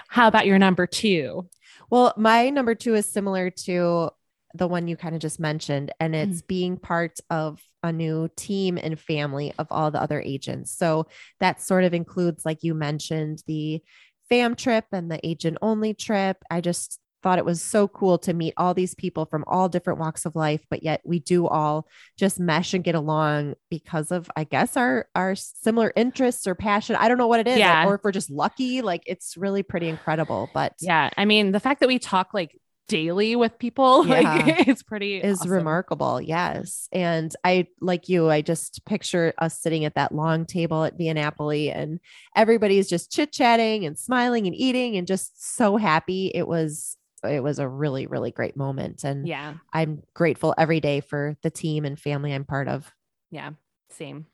How 0.08 0.28
about 0.28 0.46
your 0.46 0.58
number 0.58 0.86
two? 0.86 1.48
well, 1.90 2.12
my 2.16 2.50
number 2.50 2.74
two 2.74 2.94
is 2.94 3.10
similar 3.10 3.50
to 3.50 4.10
the 4.54 4.68
one 4.68 4.88
you 4.88 4.96
kind 4.96 5.14
of 5.14 5.20
just 5.20 5.38
mentioned, 5.38 5.92
and 6.00 6.14
it's 6.14 6.38
mm-hmm. 6.38 6.46
being 6.46 6.76
part 6.76 7.18
of 7.30 7.62
a 7.82 7.92
new 7.92 8.28
team 8.36 8.78
and 8.80 8.98
family 8.98 9.52
of 9.58 9.66
all 9.70 9.90
the 9.90 10.02
other 10.02 10.20
agents. 10.20 10.76
So 10.76 11.06
that 11.38 11.62
sort 11.62 11.84
of 11.84 11.94
includes, 11.94 12.44
like 12.44 12.62
you 12.62 12.74
mentioned, 12.74 13.42
the 13.46 13.82
fam 14.30 14.54
trip 14.54 14.86
and 14.92 15.10
the 15.10 15.20
agent 15.26 15.58
only 15.60 15.92
trip. 15.92 16.38
I 16.50 16.60
just 16.60 16.98
thought 17.22 17.38
it 17.38 17.44
was 17.44 17.60
so 17.62 17.86
cool 17.86 18.16
to 18.16 18.32
meet 18.32 18.54
all 18.56 18.72
these 18.72 18.94
people 18.94 19.26
from 19.26 19.44
all 19.46 19.68
different 19.68 19.98
walks 19.98 20.24
of 20.24 20.34
life, 20.34 20.64
but 20.70 20.82
yet 20.82 21.02
we 21.04 21.18
do 21.18 21.46
all 21.46 21.86
just 22.16 22.40
mesh 22.40 22.72
and 22.72 22.82
get 22.82 22.94
along 22.94 23.54
because 23.68 24.10
of, 24.10 24.30
I 24.36 24.44
guess, 24.44 24.74
our 24.76 25.06
our 25.14 25.34
similar 25.34 25.92
interests 25.96 26.46
or 26.46 26.54
passion. 26.54 26.96
I 26.96 27.08
don't 27.08 27.18
know 27.18 27.26
what 27.26 27.40
it 27.40 27.46
is, 27.48 27.58
Yeah. 27.58 27.86
or 27.86 27.96
if 27.96 28.00
we're 28.04 28.12
just 28.12 28.30
lucky. 28.30 28.80
Like 28.80 29.02
it's 29.04 29.36
really 29.36 29.62
pretty 29.62 29.88
incredible. 29.88 30.48
But 30.54 30.72
Yeah. 30.80 31.10
I 31.18 31.26
mean, 31.26 31.52
the 31.52 31.60
fact 31.60 31.80
that 31.80 31.88
we 31.88 31.98
talk 31.98 32.32
like 32.32 32.58
daily 32.90 33.36
with 33.36 33.58
people, 33.58 34.06
Yeah. 34.08 34.20
like 34.20 34.68
it's 34.68 34.82
pretty 34.82 35.16
is 35.16 35.40
awesome. 35.40 35.52
remarkable. 35.52 36.20
Yes. 36.20 36.88
And 36.92 37.34
I, 37.44 37.68
like 37.80 38.08
you, 38.08 38.28
I 38.28 38.42
just 38.42 38.84
picture 38.84 39.32
us 39.38 39.58
sitting 39.60 39.84
at 39.84 39.94
that 39.94 40.12
long 40.14 40.44
table 40.44 40.84
at 40.84 40.98
Via 40.98 41.14
Napoli 41.14 41.70
and 41.70 42.00
everybody's 42.36 42.88
just 42.88 43.10
chit 43.12 43.32
chatting 43.32 43.86
and 43.86 43.98
smiling 43.98 44.46
and 44.46 44.54
eating 44.54 44.96
and 44.96 45.06
just 45.06 45.56
so 45.56 45.76
happy. 45.76 46.30
It 46.34 46.46
was, 46.46 46.96
it 47.22 47.42
was 47.42 47.58
a 47.58 47.68
really, 47.68 48.06
really 48.06 48.30
great 48.30 48.56
moment. 48.56 49.04
And 49.04 49.26
Yeah. 49.26 49.54
I'm 49.72 50.02
grateful 50.14 50.54
every 50.58 50.80
day 50.80 51.00
for 51.00 51.36
the 51.42 51.50
team 51.50 51.84
and 51.84 51.98
family 51.98 52.32
I'm 52.34 52.44
part 52.44 52.68
of. 52.68 52.90
Yeah. 53.30 53.50
Same. 53.90 54.26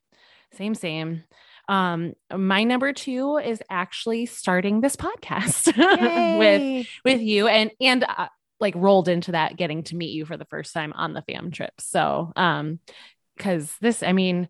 Same, 0.55 0.75
same. 0.75 1.25
Um, 1.69 2.15
my 2.33 2.63
number 2.63 2.93
two 2.93 3.39
is 3.39 3.61
actually 3.69 4.27
starting 4.27 4.81
this 4.81 4.95
podcast 4.95 5.67
with 6.39 6.87
with 7.05 7.21
you 7.21 7.49
and 7.49 7.73
and 7.81 8.05
uh, 8.05 8.29
like 8.61 8.75
rolled 8.77 9.09
into 9.09 9.33
that 9.33 9.57
getting 9.57 9.83
to 9.85 9.97
meet 9.97 10.11
you 10.13 10.25
for 10.25 10.37
the 10.37 10.45
first 10.47 10.73
time 10.73 10.93
on 10.95 11.13
the 11.13 11.23
fam 11.23 11.51
trip. 11.51 11.73
So, 11.81 12.33
um 12.37 12.81
cuz 13.39 13.75
this 13.81 14.03
I 14.03 14.13
mean 14.13 14.49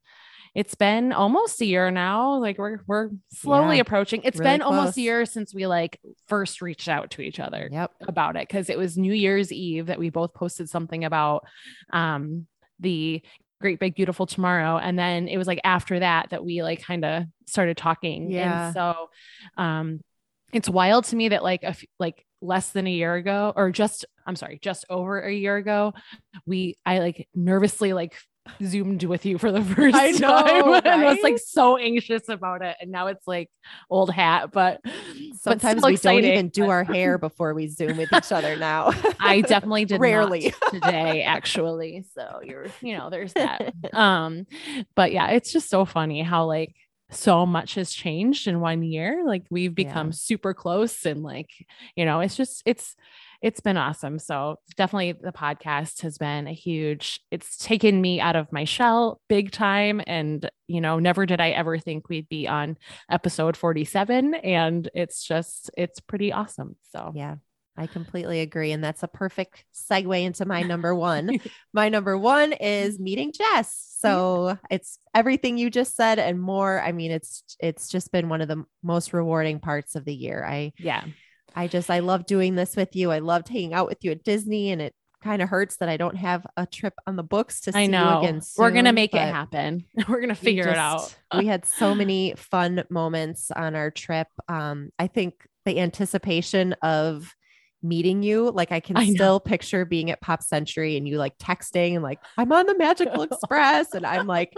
it's 0.55 0.75
been 0.75 1.13
almost 1.13 1.61
a 1.61 1.67
year 1.67 1.91
now. 1.91 2.37
Like 2.39 2.57
we're 2.57 2.79
we're 2.87 3.11
slowly 3.31 3.77
Yeah, 3.77 3.83
approaching. 3.83 4.23
It's 4.25 4.39
really 4.39 4.53
been 4.53 4.63
almost 4.63 4.97
a 4.97 5.01
year 5.03 5.27
since 5.27 5.55
we 5.55 5.67
like 5.67 6.01
first 6.29 6.63
reached 6.63 6.89
out 6.89 7.11
to 7.13 7.23
each 7.23 7.39
other 7.41 7.69
Yep. 7.71 7.91
about 8.09 8.37
it 8.37 8.49
because 8.49 8.71
it 8.71 8.79
was 8.79 8.97
New 8.97 9.13
Year's 9.13 9.53
Eve 9.53 9.87
that 9.87 9.99
we 9.99 10.09
both 10.11 10.33
posted 10.35 10.69
something 10.71 11.05
about 11.05 11.45
um 11.93 12.47
the 12.81 13.23
great 13.61 13.81
big 13.81 13.95
beautiful 13.95 14.27
tomorrow 14.27 14.77
and 14.77 14.99
then 14.99 15.29
it 15.29 15.39
was 15.39 15.47
like 15.47 15.61
after 15.65 15.99
that 15.99 16.29
that 16.31 16.45
we 16.45 16.63
like 16.63 16.83
kind 16.83 17.07
of 17.07 17.25
started 17.47 17.75
talking 17.75 18.31
Yeah. 18.31 18.67
and 18.67 18.75
so 18.75 19.11
um 19.57 20.01
it's 20.53 20.69
wild 20.69 21.05
to 21.07 21.17
me 21.17 21.31
that 21.31 21.43
like 21.43 21.63
a 21.63 21.69
f- 21.69 21.85
like 21.99 22.26
less 22.41 22.71
than 22.71 22.87
a 22.87 22.91
year 22.91 23.15
ago 23.15 23.53
or 23.57 23.71
just 23.71 24.05
I'm 24.27 24.37
sorry 24.37 24.59
just 24.61 24.85
over 24.91 25.21
a 25.21 25.33
year 25.33 25.57
ago 25.57 25.95
we 26.45 26.77
I 26.85 26.99
like 26.99 27.29
nervously 27.35 27.93
like 27.93 28.15
zoomed 28.63 29.03
with 29.03 29.27
you 29.27 29.39
for 29.39 29.51
the 29.51 29.63
first 29.75 29.97
I 29.97 30.11
know, 30.13 30.19
time 30.19 30.83
and 30.85 31.03
was 31.03 31.19
like 31.23 31.39
so 31.39 31.77
anxious 31.77 32.29
about 32.29 32.63
it 32.63 32.77
and 32.81 32.93
now 32.93 33.09
it's 33.09 33.27
like 33.27 33.51
old 33.91 34.11
hat 34.11 34.53
but 34.53 34.81
but 34.85 35.61
Sometimes 35.61 35.79
still 35.81 35.89
we 35.89 35.95
exciting. 35.95 36.23
don't 36.23 36.33
even 36.33 36.49
do 36.49 36.71
our 36.71 36.85
hair 36.85 37.19
before 37.29 37.55
we 37.55 37.69
zoom 37.69 37.97
with 37.97 38.13
each 38.13 38.33
other 38.33 38.57
now. 38.57 38.93
I 39.21 39.41
definitely 39.43 39.85
did 39.85 40.01
Rarely. 40.01 40.53
today, 40.71 41.23
actually. 41.23 42.05
So 42.15 42.41
you're, 42.43 42.67
you 42.81 42.97
know, 42.97 43.11
there's 43.11 43.33
that. 43.35 43.73
Um, 43.93 44.47
but 44.97 45.13
yeah, 45.13 45.29
it's 45.31 45.53
just 45.53 45.69
so 45.71 45.85
funny 45.85 46.23
how 46.23 46.47
like 46.47 46.75
so 47.11 47.47
much 47.47 47.75
has 47.77 47.93
changed 47.93 48.49
in 48.49 48.61
one 48.61 48.83
year. 48.83 49.23
Like 49.25 49.45
we've 49.51 49.75
become 49.75 50.09
Yeah. 50.09 50.13
super 50.13 50.55
close 50.55 51.07
and 51.07 51.23
like, 51.23 51.51
you 51.95 52.05
know, 52.05 52.21
it's 52.21 52.37
just 52.37 52.63
it's 52.67 52.97
it's 53.43 53.61
been 53.61 53.77
awesome. 53.77 54.19
So 54.19 54.59
definitely 54.77 55.13
the 55.13 55.31
podcast 55.31 56.01
has 56.03 56.17
been 56.17 56.47
a 56.47 56.53
huge, 56.53 57.21
it's 57.31 57.59
taken 57.59 58.01
me 58.01 58.19
out 58.19 58.35
of 58.35 58.51
my 58.51 58.65
shell 58.65 59.21
big 59.29 59.53
time. 59.53 60.01
And, 60.07 60.51
you 60.69 60.81
know, 60.81 60.99
never 60.99 61.27
did 61.27 61.39
I 61.39 61.51
ever 61.51 61.79
think 61.79 62.09
we'd 62.09 62.31
be 62.31 62.49
on 62.49 62.79
episode 63.11 63.55
47. 63.57 64.35
And 64.37 64.89
it's 64.95 65.23
just, 65.23 65.71
it's 65.77 66.01
pretty 66.01 66.33
awesome. 66.33 66.77
So 66.93 67.13
Yeah, 67.15 67.37
I 67.77 67.87
completely 67.87 68.41
agree. 68.41 68.73
And 68.73 68.83
that's 68.83 69.03
a 69.03 69.09
perfect 69.09 69.65
segue 69.75 70.23
into 70.23 70.45
my 70.45 70.63
number 70.63 70.95
one. 70.95 71.39
my 71.73 71.89
number 71.89 72.17
one 72.17 72.53
is 72.53 72.99
meeting 72.99 73.33
Jess. 73.33 73.97
So 73.99 74.59
it's 74.71 74.99
everything 75.15 75.59
you 75.59 75.71
just 75.71 75.97
said 75.97 76.19
and 76.19 76.41
more. 76.41 76.81
I 76.81 76.93
mean, 76.93 77.11
it's 77.11 77.43
it's 77.59 77.89
just 77.89 78.13
been 78.13 78.29
one 78.29 78.41
of 78.41 78.49
the 78.49 78.65
most 78.83 79.13
rewarding 79.13 79.61
parts 79.61 79.95
of 79.95 80.05
the 80.05 80.15
year. 80.15 80.45
I 80.45 80.73
yeah. 80.79 81.05
I 81.55 81.69
just 81.69 81.91
I 81.91 82.01
love 82.01 82.27
doing 82.27 82.55
this 82.55 82.77
with 82.77 82.95
you. 82.95 83.11
I 83.11 83.21
loved 83.21 83.49
hanging 83.49 83.75
out 83.75 83.89
with 83.89 84.05
you 84.05 84.11
at 84.13 84.25
Disney 84.25 84.71
and 84.71 84.83
it 84.83 84.95
kind 85.23 85.43
of 85.43 85.49
hurts 85.49 85.77
that 85.79 85.89
I 85.89 85.97
don't 85.97 86.17
have 86.17 86.47
a 86.57 86.67
trip 86.67 86.95
on 87.07 87.17
the 87.17 87.23
books 87.23 87.63
to 87.63 87.73
see 87.73 87.79
I 87.79 87.87
know. 87.87 88.21
you 88.21 88.29
again. 88.29 88.43
We're 88.57 88.71
gonna 88.71 88.93
make 88.93 89.15
it 89.15 89.21
happen. 89.21 89.85
We're 90.09 90.21
gonna 90.21 90.35
figure 90.35 90.69
it 90.69 90.77
out. 90.77 91.15
we 91.37 91.47
had 91.53 91.65
so 91.65 91.95
many 91.95 92.35
fun 92.37 92.85
moments 92.91 93.51
on 93.51 93.75
our 93.75 93.91
trip. 93.91 94.29
Um, 94.49 94.91
I 94.99 95.09
think 95.09 95.35
the 95.65 95.81
anticipation 95.81 96.75
of 96.83 97.35
meeting 97.83 98.23
you, 98.23 98.51
like 98.51 98.73
I 98.73 98.81
can 98.81 98.97
I 98.97 99.07
still 99.09 99.39
picture 99.41 99.85
being 99.85 100.11
at 100.11 100.21
Pop 100.21 100.43
Century 100.43 100.97
and 100.97 101.07
you 101.07 101.19
like 101.19 101.37
texting 101.39 101.95
and 101.95 102.03
like, 102.03 102.19
I'm 102.37 102.51
on 102.53 102.67
the 102.67 102.77
Magical 102.77 103.23
Express. 103.31 103.93
And 103.95 104.05
I'm 104.07 104.27
like, 104.27 104.55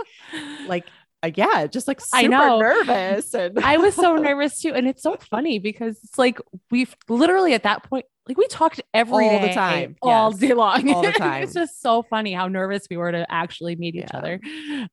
like, 0.67 0.87
uh, 1.23 1.31
yeah, 1.35 1.67
just 1.67 1.89
like 1.89 2.01
super 2.01 2.17
I 2.17 2.27
know. 2.29 2.61
nervous. 2.61 3.35
And 3.35 3.59
I 3.59 3.77
was 3.79 3.95
so 3.95 4.15
nervous 4.17 4.61
too. 4.63 4.73
And 4.73 4.87
it's 4.87 5.03
so 5.03 5.17
funny 5.31 5.59
because 5.59 5.99
it's 6.05 6.17
like 6.17 6.39
we've 6.71 6.95
literally 7.09 7.55
at 7.55 7.65
that 7.65 7.83
point, 7.83 8.07
like 8.29 8.37
we 8.37 8.47
talked 8.47 8.81
every 8.95 9.27
All 9.29 9.41
the 9.41 9.53
time. 9.53 9.97
all 10.03 10.31
Yes. 10.31 10.39
day 10.41 10.53
long. 10.55 10.89
All 10.93 11.03
the 11.03 11.11
time. 11.19 11.43
it's 11.43 11.55
just 11.55 11.81
so 11.83 12.03
funny 12.05 12.33
how 12.35 12.47
nervous 12.47 12.87
we 12.89 12.97
were 12.99 13.11
to 13.11 13.27
actually 13.29 13.75
meet 13.75 13.95
each 13.97 14.11
other. 14.15 14.39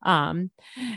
Um, 0.01 0.49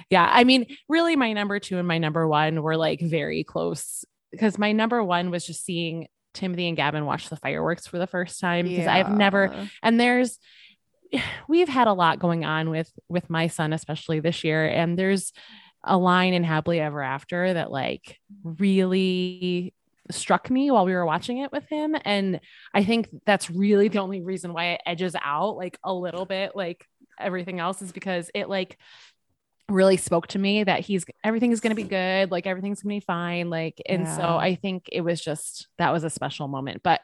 yeah, 0.09 0.29
I 0.33 0.45
mean, 0.45 0.67
really, 0.88 1.14
my 1.17 1.33
number 1.33 1.59
two 1.59 1.79
and 1.79 1.87
my 1.88 1.99
number 1.99 2.27
one 2.27 2.62
were 2.62 2.77
like 2.77 3.01
very 3.01 3.43
close 3.45 4.05
because 4.31 4.57
my 4.57 4.73
number 4.73 5.03
one 5.03 5.31
was 5.31 5.45
just 5.45 5.64
seeing 5.64 6.07
Timothy 6.38 6.68
and 6.68 6.77
Gavin 6.77 7.05
watch 7.05 7.29
the 7.29 7.37
fireworks 7.37 7.87
for 7.87 7.98
the 7.98 8.07
first 8.07 8.40
time 8.40 8.66
because 8.66 8.87
I've 8.87 9.11
never 9.11 9.68
and 9.83 10.01
there's 10.01 10.38
we've 11.48 11.68
had 11.68 11.87
a 11.87 11.92
lot 11.92 12.18
going 12.18 12.44
on 12.44 12.70
with 12.70 12.90
with 13.09 13.29
my 13.29 13.46
son 13.46 13.72
especially 13.72 14.20
this 14.20 14.44
year 14.44 14.66
and 14.66 14.98
there's 14.98 15.33
a 15.85 15.96
line 15.96 16.35
in 16.35 16.44
happily 16.44 16.81
ever 16.81 17.03
after 17.03 17.55
that 17.55 17.70
like 17.70 18.18
really 18.42 19.74
struck 20.11 20.51
me 20.51 20.70
while 20.70 20.87
we 20.87 20.92
were 20.92 21.07
watching 21.07 21.38
it 21.38 21.53
with 21.53 21.68
him 21.68 21.94
and 22.05 22.40
i 22.74 22.83
think 22.83 23.09
that's 23.27 23.51
really 23.51 23.88
the 23.88 23.98
only 23.98 24.22
reason 24.22 24.53
why 24.53 24.72
it 24.72 24.81
edges 24.87 25.14
out 25.22 25.57
like 25.57 25.79
a 25.85 25.92
little 25.92 26.24
bit 26.24 26.53
like 26.55 26.85
everything 27.20 27.61
else 27.61 27.83
is 27.83 27.92
because 27.92 28.31
it 28.35 28.48
like 28.48 28.79
really 29.68 29.96
spoke 29.96 30.26
to 30.26 30.38
me 30.38 30.64
that 30.64 30.81
he's 30.81 31.04
everything 31.22 31.52
is 31.52 31.61
going 31.61 31.74
to 31.74 31.83
be 31.83 31.83
good 31.88 32.31
like 32.31 32.46
everything's 32.46 32.83
going 32.83 32.96
to 32.96 33.00
be 33.00 33.07
fine 33.07 33.50
like 33.50 33.81
and 33.87 34.09
so 34.09 34.22
i 34.22 34.54
think 34.54 34.87
it 34.90 35.02
was 35.02 35.20
just 35.20 35.68
that 35.78 35.92
was 35.92 36.04
a 36.04 36.11
special 36.11 36.48
moment 36.48 36.83
but 36.83 37.00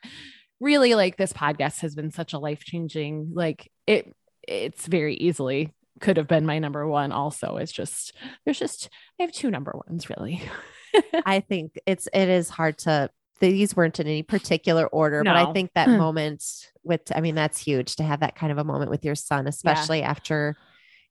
really 0.61 0.95
like 0.95 1.17
this 1.17 1.33
podcast 1.33 1.81
has 1.81 1.95
been 1.95 2.11
such 2.11 2.33
a 2.33 2.39
life 2.39 2.65
changing 2.65 3.31
like 3.35 3.71
it 3.87 4.15
it's 4.49 4.87
very 4.87 5.15
easily 5.17 5.73
could 6.01 6.17
have 6.17 6.27
been 6.27 6.47
my 6.47 6.59
number 6.59 6.87
one 6.87 7.13
also 7.13 7.57
it's 7.57 7.73
just 7.73 8.15
there's 8.45 8.59
just 8.59 8.89
i 9.19 9.23
have 9.23 9.33
two 9.33 9.51
number 9.51 9.75
ones 9.87 10.09
really. 10.09 10.43
I 11.27 11.41
think 11.41 11.79
it's 11.87 12.09
it 12.13 12.29
is 12.29 12.49
hard 12.49 12.79
to 12.79 13.11
these 13.41 13.75
weren't 13.75 14.01
in 14.01 14.07
any 14.07 14.23
particular 14.23 14.87
order, 14.87 15.23
but 15.25 15.37
I 15.37 15.53
think 15.53 15.73
that 15.75 15.89
moment 15.99 16.45
with 16.83 17.01
I 17.15 17.21
mean 17.21 17.35
that's 17.35 17.59
huge 17.59 17.97
to 17.97 18.05
have 18.05 18.21
that 18.21 18.37
kind 18.37 18.53
of 18.53 18.59
a 18.59 18.65
moment 18.65 18.91
with 18.91 19.05
your 19.05 19.15
son, 19.15 19.47
especially 19.47 20.03
after 20.03 20.57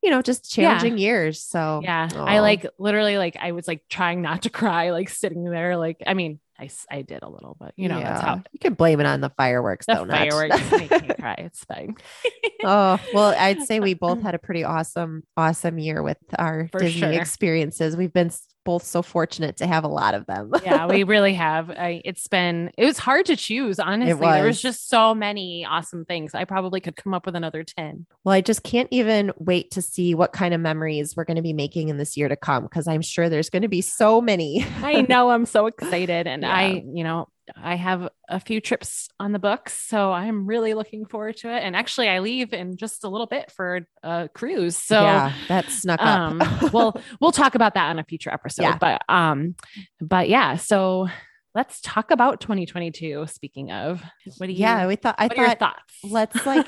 you 0.04 0.10
know, 0.10 0.22
just 0.22 0.52
challenging 0.52 0.98
yeah. 0.98 1.06
years. 1.06 1.42
So 1.42 1.80
yeah, 1.82 2.10
Aww. 2.10 2.28
I 2.28 2.42
like 2.42 2.68
literally 2.78 3.18
like 3.18 3.38
I 3.40 3.54
was 3.54 3.68
like 3.68 3.84
trying 3.90 4.22
not 4.22 4.44
to 4.44 4.50
cry, 4.52 4.92
like 4.92 5.10
sitting 5.10 5.46
there, 5.46 5.78
like 5.78 6.04
I 6.06 6.14
mean, 6.14 6.40
I, 6.60 6.70
I 6.92 7.02
did 7.02 7.24
a 7.24 7.30
little, 7.30 7.56
but 7.60 7.74
you 7.78 7.88
know, 7.88 7.98
yeah. 7.98 8.14
that's 8.14 8.22
how 8.22 8.44
you 8.52 8.60
can 8.60 8.74
blame 8.74 9.00
it 9.00 9.06
on 9.06 9.22
the 9.22 9.32
fireworks. 9.32 9.86
The 9.86 9.96
though, 9.96 10.06
fireworks 10.06 10.72
make 10.72 10.92
me 10.92 11.16
cry. 11.20 11.36
It's 11.40 11.64
fine. 11.64 11.96
oh, 12.64 13.00
well, 13.14 13.34
I'd 13.38 13.64
say 13.64 13.80
we 13.80 13.94
both 13.94 14.22
had 14.22 14.36
a 14.36 14.40
pretty 14.40 14.64
awesome, 14.66 15.24
awesome 15.38 15.80
year 15.80 16.04
with 16.04 16.18
our 16.38 16.68
For 16.72 16.80
Disney 16.80 17.00
sure. 17.00 17.12
experiences. 17.14 17.96
We've 17.96 18.14
been 18.14 18.32
both 18.64 18.84
so 18.84 19.02
fortunate 19.02 19.58
to 19.58 19.68
have 19.68 19.84
a 19.84 19.88
lot 19.88 20.14
of 20.14 20.26
them. 20.26 20.52
yeah, 20.64 20.88
we 20.88 21.04
really 21.14 21.34
have. 21.34 21.70
I, 21.70 22.02
it's 22.06 22.28
been, 22.28 22.72
it 22.78 22.86
was 22.86 22.98
hard 22.98 23.26
to 23.28 23.36
choose, 23.36 23.80
honestly. 23.80 24.14
Was. 24.14 24.36
There 24.36 24.46
was 24.46 24.62
just 24.62 24.90
so 24.90 25.14
many 25.14 25.66
awesome 25.66 26.06
things. 26.06 26.34
I 26.34 26.46
probably 26.46 26.80
could 26.80 26.96
come 26.96 27.14
up 27.14 27.26
with 27.26 27.36
another 27.36 27.64
10. 27.64 28.06
Well, 28.24 28.34
I 28.34 28.42
just 28.42 28.64
can't 28.64 28.88
even 28.92 29.32
wait 29.38 29.72
to 29.72 29.82
see 29.82 30.16
what 30.16 30.34
kind 30.34 30.54
of 30.54 30.62
memories 30.62 31.16
we're 31.16 31.26
going 31.26 31.38
to 31.38 31.42
be 31.42 31.54
making 31.54 31.90
in 31.90 31.98
this 31.98 32.18
year 32.18 32.30
to 32.30 32.36
come 32.36 32.64
because 32.64 32.88
I'm 32.88 33.02
sure 33.02 33.30
there's 33.30 33.50
going 33.50 33.64
to 33.64 33.68
be 33.68 33.82
so 33.82 34.22
many. 34.22 34.66
I 34.82 35.02
know. 35.02 35.30
I'm 35.30 35.46
so 35.46 35.66
excited. 35.68 36.28
And 36.28 36.44
yeah. 36.44 36.54
I, 36.54 36.84
you 36.94 37.04
know, 37.04 37.28
I 37.56 37.76
have 37.76 38.10
a 38.30 38.40
few 38.40 38.62
trips 38.62 39.10
on 39.20 39.32
the 39.32 39.40
books, 39.40 39.78
so 39.78 40.12
I'm 40.12 40.46
really 40.46 40.74
looking 40.74 41.06
forward 41.06 41.38
to 41.38 41.50
it. 41.50 41.62
And 41.62 41.76
actually, 41.76 42.10
I 42.10 42.20
leave 42.20 42.54
in 42.54 42.78
just 42.78 43.04
a 43.04 43.10
little 43.10 43.28
bit 43.28 43.52
for 43.52 43.82
a 44.02 44.30
cruise. 44.34 44.78
So 44.78 45.02
yeah, 45.02 45.34
that 45.48 45.70
snuck 45.70 46.02
um, 46.02 46.42
up. 46.42 46.74
well, 46.74 47.02
we'll 47.22 47.32
talk 47.32 47.56
about 47.56 47.74
that 47.74 47.90
on 47.90 48.00
a 48.00 48.04
future 48.04 48.30
episode. 48.30 48.64
Yeah. 48.64 48.78
But 48.78 49.02
um, 49.10 49.56
but 50.00 50.30
yeah, 50.30 50.58
so 50.58 51.08
let's 51.56 51.82
talk 51.82 52.12
about 52.12 52.40
2022. 52.42 53.28
Speaking 53.28 53.72
of, 53.72 54.04
what 54.38 54.48
do 54.48 54.54
you? 54.54 54.60
Yeah, 54.60 54.88
we 54.88 54.96
thought. 54.96 55.16
I 55.18 55.28
thought. 55.28 55.60
thoughts? 55.60 55.94
Let's 56.04 56.46
like 56.46 56.68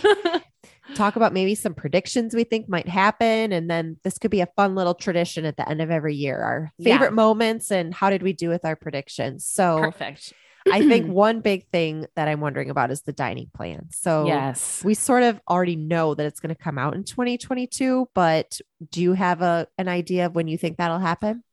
talk 0.96 1.16
about 1.16 1.34
maybe 1.34 1.56
some 1.56 1.74
predictions 1.74 2.36
we 2.36 2.44
think 2.44 2.70
might 2.70 2.88
happen, 2.88 3.52
and 3.52 3.70
then 3.70 3.98
this 4.04 4.18
could 4.18 4.32
be 4.32 4.42
a 4.42 4.48
fun 4.56 4.76
little 4.76 4.96
tradition 4.96 5.46
at 5.46 5.58
the 5.58 5.68
end 5.68 5.82
of 5.82 5.92
every 5.92 6.16
year. 6.16 6.40
Our 6.40 6.72
favorite 6.84 7.08
yeah. 7.08 7.16
moments 7.16 7.72
and 7.72 7.94
how 7.94 8.10
did 8.10 8.24
we 8.24 8.34
do 8.34 8.50
with 8.50 8.66
our 8.66 8.76
predictions? 8.76 9.46
So 9.46 9.80
perfect. 9.80 10.34
I 10.72 10.88
think 10.88 11.08
one 11.12 11.42
big 11.42 11.68
thing 11.68 12.06
that 12.16 12.28
I'm 12.28 12.42
wondering 12.42 12.70
about 12.70 12.92
is 12.92 13.02
the 13.02 13.14
dining 13.14 13.50
plan. 13.54 13.88
So, 13.92 14.26
yes, 14.26 14.84
we 14.84 14.94
sort 14.94 15.24
of 15.24 15.40
already 15.50 15.76
know 15.76 16.16
that 16.16 16.26
it's 16.26 16.40
going 16.40 16.56
to 16.56 16.62
come 16.62 16.78
out 16.78 16.96
in 16.96 17.04
2022, 17.04 18.10
but 18.14 18.60
do 18.92 19.02
you 19.02 19.14
have 19.14 19.42
a 19.42 19.68
an 19.78 19.88
idea 19.88 20.26
of 20.26 20.36
when 20.36 20.48
you 20.48 20.58
think 20.58 20.78
that'll 20.78 21.00
happen? 21.00 21.44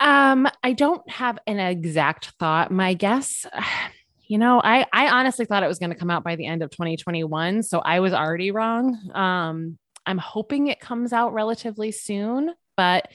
Um, 0.00 0.48
I 0.62 0.72
don't 0.72 1.08
have 1.10 1.38
an 1.46 1.58
exact 1.58 2.32
thought. 2.38 2.70
My 2.70 2.94
guess, 2.94 3.46
you 4.26 4.38
know, 4.38 4.60
I 4.62 4.86
I 4.92 5.08
honestly 5.08 5.46
thought 5.46 5.62
it 5.62 5.68
was 5.68 5.78
going 5.78 5.90
to 5.90 5.96
come 5.96 6.10
out 6.10 6.24
by 6.24 6.36
the 6.36 6.46
end 6.46 6.62
of 6.62 6.70
2021, 6.70 7.62
so 7.62 7.78
I 7.78 8.00
was 8.00 8.12
already 8.12 8.50
wrong. 8.50 8.98
Um, 9.14 9.78
I'm 10.04 10.18
hoping 10.18 10.68
it 10.68 10.80
comes 10.80 11.12
out 11.12 11.32
relatively 11.34 11.92
soon, 11.92 12.54
but 12.76 13.08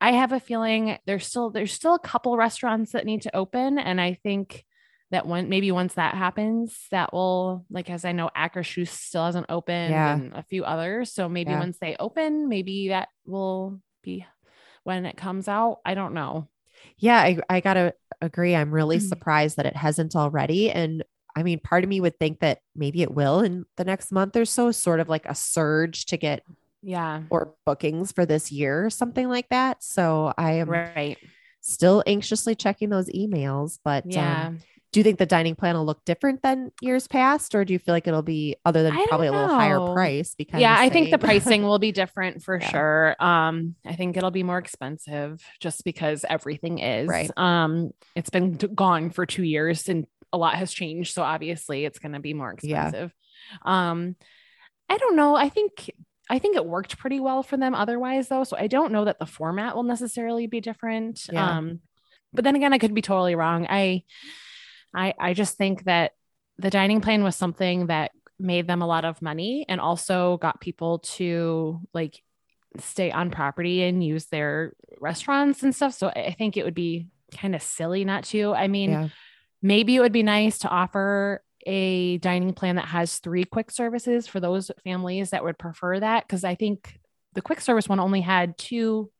I 0.00 0.12
have 0.12 0.32
a 0.32 0.40
feeling 0.40 0.98
there's 1.06 1.26
still 1.26 1.50
there's 1.50 1.72
still 1.72 1.94
a 1.94 2.00
couple 2.00 2.36
restaurants 2.36 2.92
that 2.92 3.06
need 3.06 3.22
to 3.22 3.34
open 3.34 3.78
and 3.78 4.00
I 4.00 4.14
think 4.14 4.64
that 5.10 5.26
one 5.26 5.48
maybe 5.48 5.70
once 5.70 5.94
that 5.94 6.14
happens 6.14 6.86
that 6.90 7.12
will 7.12 7.64
like 7.70 7.88
as 7.90 8.04
i 8.04 8.12
know 8.12 8.30
Akershus 8.36 8.88
still 8.88 9.24
hasn't 9.24 9.46
opened 9.48 9.90
yeah. 9.92 10.14
and 10.14 10.32
a 10.32 10.42
few 10.42 10.64
others 10.64 11.12
so 11.12 11.28
maybe 11.28 11.50
yeah. 11.50 11.60
once 11.60 11.78
they 11.78 11.96
open 11.98 12.48
maybe 12.48 12.88
that 12.88 13.08
will 13.24 13.80
be 14.02 14.26
when 14.84 15.06
it 15.06 15.16
comes 15.16 15.48
out 15.48 15.80
i 15.84 15.94
don't 15.94 16.14
know 16.14 16.48
yeah 16.98 17.18
i, 17.18 17.38
I 17.48 17.60
gotta 17.60 17.94
agree 18.20 18.54
i'm 18.54 18.72
really 18.72 18.98
mm-hmm. 18.98 19.08
surprised 19.08 19.56
that 19.56 19.66
it 19.66 19.76
hasn't 19.76 20.16
already 20.16 20.70
and 20.70 21.04
i 21.36 21.42
mean 21.42 21.60
part 21.60 21.84
of 21.84 21.90
me 21.90 22.00
would 22.00 22.18
think 22.18 22.40
that 22.40 22.60
maybe 22.74 23.02
it 23.02 23.12
will 23.12 23.40
in 23.40 23.64
the 23.76 23.84
next 23.84 24.10
month 24.12 24.36
or 24.36 24.44
so 24.44 24.72
sort 24.72 25.00
of 25.00 25.08
like 25.08 25.26
a 25.26 25.34
surge 25.34 26.06
to 26.06 26.16
get 26.16 26.42
yeah 26.82 27.22
or 27.30 27.54
bookings 27.64 28.12
for 28.12 28.26
this 28.26 28.52
year 28.52 28.86
or 28.86 28.90
something 28.90 29.28
like 29.28 29.48
that 29.50 29.82
so 29.82 30.32
i 30.36 30.52
am 30.52 30.68
right 30.68 31.18
still 31.60 32.02
anxiously 32.06 32.54
checking 32.54 32.90
those 32.90 33.08
emails 33.08 33.80
but 33.84 34.04
yeah 34.06 34.48
um, 34.48 34.58
do 34.96 35.00
you 35.00 35.04
think 35.04 35.18
the 35.18 35.26
dining 35.26 35.54
plan 35.54 35.74
will 35.74 35.84
look 35.84 36.02
different 36.06 36.40
than 36.40 36.72
years 36.80 37.06
past 37.06 37.54
or 37.54 37.66
do 37.66 37.74
you 37.74 37.78
feel 37.78 37.92
like 37.92 38.06
it'll 38.06 38.22
be 38.22 38.56
other 38.64 38.82
than 38.82 38.94
probably 39.08 39.26
a 39.26 39.30
little 39.30 39.46
higher 39.46 39.78
price 39.92 40.34
because 40.34 40.58
yeah 40.58 40.74
i 40.78 40.88
think 40.88 41.10
the 41.10 41.18
pricing 41.18 41.64
will 41.64 41.78
be 41.78 41.92
different 41.92 42.42
for 42.42 42.56
yeah. 42.60 42.70
sure 42.70 43.16
um 43.20 43.74
i 43.84 43.94
think 43.94 44.16
it'll 44.16 44.30
be 44.30 44.42
more 44.42 44.56
expensive 44.56 45.44
just 45.60 45.84
because 45.84 46.24
everything 46.30 46.78
is 46.78 47.08
right 47.08 47.30
um 47.36 47.90
it's 48.14 48.30
been 48.30 48.52
gone 48.52 49.10
for 49.10 49.26
two 49.26 49.42
years 49.42 49.86
and 49.86 50.06
a 50.32 50.38
lot 50.38 50.54
has 50.54 50.72
changed 50.72 51.12
so 51.12 51.22
obviously 51.22 51.84
it's 51.84 51.98
going 51.98 52.12
to 52.12 52.20
be 52.20 52.32
more 52.32 52.52
expensive 52.52 53.12
yeah. 53.66 53.90
um 53.90 54.16
i 54.88 54.96
don't 54.96 55.14
know 55.14 55.36
i 55.36 55.50
think 55.50 55.90
I 56.28 56.40
think 56.40 56.56
it 56.56 56.66
worked 56.66 56.98
pretty 56.98 57.20
well 57.20 57.44
for 57.44 57.56
them 57.56 57.72
otherwise 57.72 58.26
though. 58.26 58.42
So 58.42 58.56
I 58.58 58.66
don't 58.66 58.90
know 58.90 59.04
that 59.04 59.20
the 59.20 59.26
format 59.26 59.76
will 59.76 59.84
necessarily 59.84 60.48
be 60.48 60.60
different. 60.60 61.20
Yeah. 61.30 61.58
Um, 61.58 61.78
but 62.32 62.42
then 62.42 62.56
again, 62.56 62.72
I 62.72 62.78
could 62.78 62.94
be 62.94 63.00
totally 63.00 63.36
wrong. 63.36 63.64
I 63.70 64.02
I, 64.94 65.14
I 65.18 65.34
just 65.34 65.56
think 65.56 65.84
that 65.84 66.12
the 66.58 66.70
dining 66.70 67.00
plan 67.00 67.22
was 67.22 67.36
something 67.36 67.86
that 67.86 68.12
made 68.38 68.66
them 68.66 68.82
a 68.82 68.86
lot 68.86 69.04
of 69.04 69.22
money 69.22 69.64
and 69.68 69.80
also 69.80 70.36
got 70.38 70.60
people 70.60 70.98
to 71.00 71.80
like 71.94 72.22
stay 72.78 73.10
on 73.10 73.30
property 73.30 73.82
and 73.82 74.04
use 74.04 74.26
their 74.26 74.74
restaurants 75.00 75.62
and 75.62 75.74
stuff. 75.74 75.94
So 75.94 76.08
I 76.08 76.34
think 76.36 76.56
it 76.56 76.64
would 76.64 76.74
be 76.74 77.08
kind 77.34 77.54
of 77.54 77.62
silly 77.62 78.04
not 78.04 78.24
to. 78.24 78.52
I 78.54 78.68
mean, 78.68 78.90
yeah. 78.90 79.08
maybe 79.62 79.96
it 79.96 80.00
would 80.00 80.12
be 80.12 80.22
nice 80.22 80.58
to 80.58 80.68
offer 80.68 81.42
a 81.66 82.18
dining 82.18 82.52
plan 82.52 82.76
that 82.76 82.86
has 82.86 83.18
three 83.18 83.44
quick 83.44 83.70
services 83.70 84.26
for 84.26 84.40
those 84.40 84.70
families 84.84 85.30
that 85.30 85.42
would 85.42 85.58
prefer 85.58 85.98
that. 85.98 86.28
Cause 86.28 86.44
I 86.44 86.54
think 86.54 86.98
the 87.34 87.42
quick 87.42 87.60
service 87.60 87.88
one 87.88 88.00
only 88.00 88.20
had 88.20 88.56
two 88.56 89.10